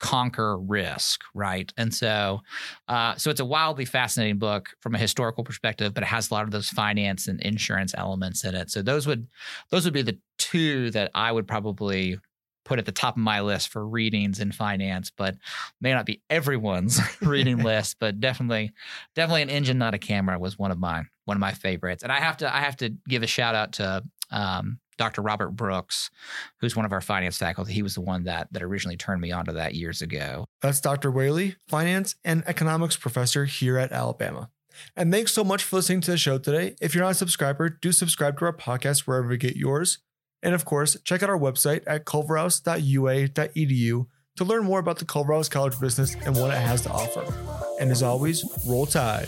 conquer 0.00 0.58
risk, 0.58 1.22
right? 1.34 1.72
And 1.76 1.92
so, 1.92 2.40
uh, 2.88 3.16
so 3.16 3.30
it's 3.30 3.40
a 3.40 3.44
wildly 3.44 3.84
fascinating 3.84 4.38
book 4.38 4.70
from 4.80 4.94
a 4.94 4.98
historical 4.98 5.44
perspective, 5.44 5.94
but 5.94 6.02
it 6.02 6.06
has 6.06 6.30
a 6.30 6.34
lot 6.34 6.44
of 6.44 6.50
those 6.50 6.68
finance 6.68 7.28
and 7.28 7.40
insurance 7.40 7.94
elements 7.96 8.44
in 8.44 8.54
it. 8.54 8.70
So 8.70 8.82
those 8.82 9.06
would 9.06 9.26
those 9.70 9.84
would 9.84 9.94
be 9.94 10.02
the 10.02 10.18
two 10.38 10.90
that 10.92 11.10
I 11.14 11.32
would 11.32 11.46
probably 11.46 12.18
put 12.68 12.78
at 12.78 12.84
the 12.84 12.92
top 12.92 13.16
of 13.16 13.22
my 13.22 13.40
list 13.40 13.70
for 13.70 13.86
readings 13.86 14.40
in 14.40 14.52
finance, 14.52 15.10
but 15.10 15.36
may 15.80 15.92
not 15.92 16.04
be 16.04 16.20
everyone's 16.28 17.00
reading 17.22 17.58
list, 17.64 17.96
but 17.98 18.20
definitely, 18.20 18.72
definitely 19.14 19.42
an 19.42 19.50
engine, 19.50 19.78
not 19.78 19.94
a 19.94 19.98
camera 19.98 20.38
was 20.38 20.58
one 20.58 20.70
of 20.70 20.78
mine, 20.78 21.08
one 21.24 21.36
of 21.36 21.40
my 21.40 21.52
favorites. 21.52 22.02
And 22.02 22.12
I 22.12 22.20
have 22.20 22.36
to, 22.36 22.54
I 22.54 22.60
have 22.60 22.76
to 22.76 22.90
give 23.08 23.22
a 23.22 23.26
shout 23.26 23.54
out 23.54 23.72
to 23.74 24.04
um, 24.30 24.78
Dr. 24.98 25.22
Robert 25.22 25.52
Brooks, 25.52 26.10
who's 26.60 26.76
one 26.76 26.84
of 26.84 26.92
our 26.92 27.00
finance 27.00 27.38
faculty. 27.38 27.72
He 27.72 27.82
was 27.82 27.94
the 27.94 28.02
one 28.02 28.24
that 28.24 28.52
that 28.52 28.62
originally 28.62 28.96
turned 28.96 29.20
me 29.20 29.32
onto 29.32 29.52
that 29.52 29.74
years 29.74 30.02
ago. 30.02 30.44
That's 30.60 30.80
Dr. 30.80 31.10
Whaley, 31.10 31.56
finance 31.68 32.16
and 32.24 32.44
economics 32.46 32.96
professor 32.96 33.46
here 33.46 33.78
at 33.78 33.92
Alabama. 33.92 34.50
And 34.96 35.12
thanks 35.12 35.32
so 35.32 35.42
much 35.42 35.64
for 35.64 35.76
listening 35.76 36.00
to 36.02 36.10
the 36.10 36.18
show 36.18 36.38
today. 36.38 36.76
If 36.80 36.94
you're 36.94 37.04
not 37.04 37.12
a 37.12 37.14
subscriber, 37.14 37.68
do 37.68 37.92
subscribe 37.92 38.38
to 38.38 38.44
our 38.44 38.52
podcast 38.52 39.00
wherever 39.00 39.32
you 39.32 39.38
get 39.38 39.56
yours. 39.56 39.98
And 40.42 40.54
of 40.54 40.64
course, 40.64 40.96
check 41.04 41.22
out 41.22 41.30
our 41.30 41.38
website 41.38 41.82
at 41.86 42.04
culverhouse.ua.edu 42.04 44.06
to 44.36 44.44
learn 44.44 44.64
more 44.64 44.78
about 44.78 45.00
the 45.00 45.04
Culverhouse 45.04 45.50
College 45.50 45.74
of 45.74 45.80
business 45.80 46.14
and 46.24 46.36
what 46.36 46.52
it 46.52 46.58
has 46.58 46.82
to 46.82 46.90
offer. 46.90 47.24
And 47.80 47.90
as 47.90 48.04
always, 48.04 48.44
roll 48.66 48.86
tide. 48.86 49.26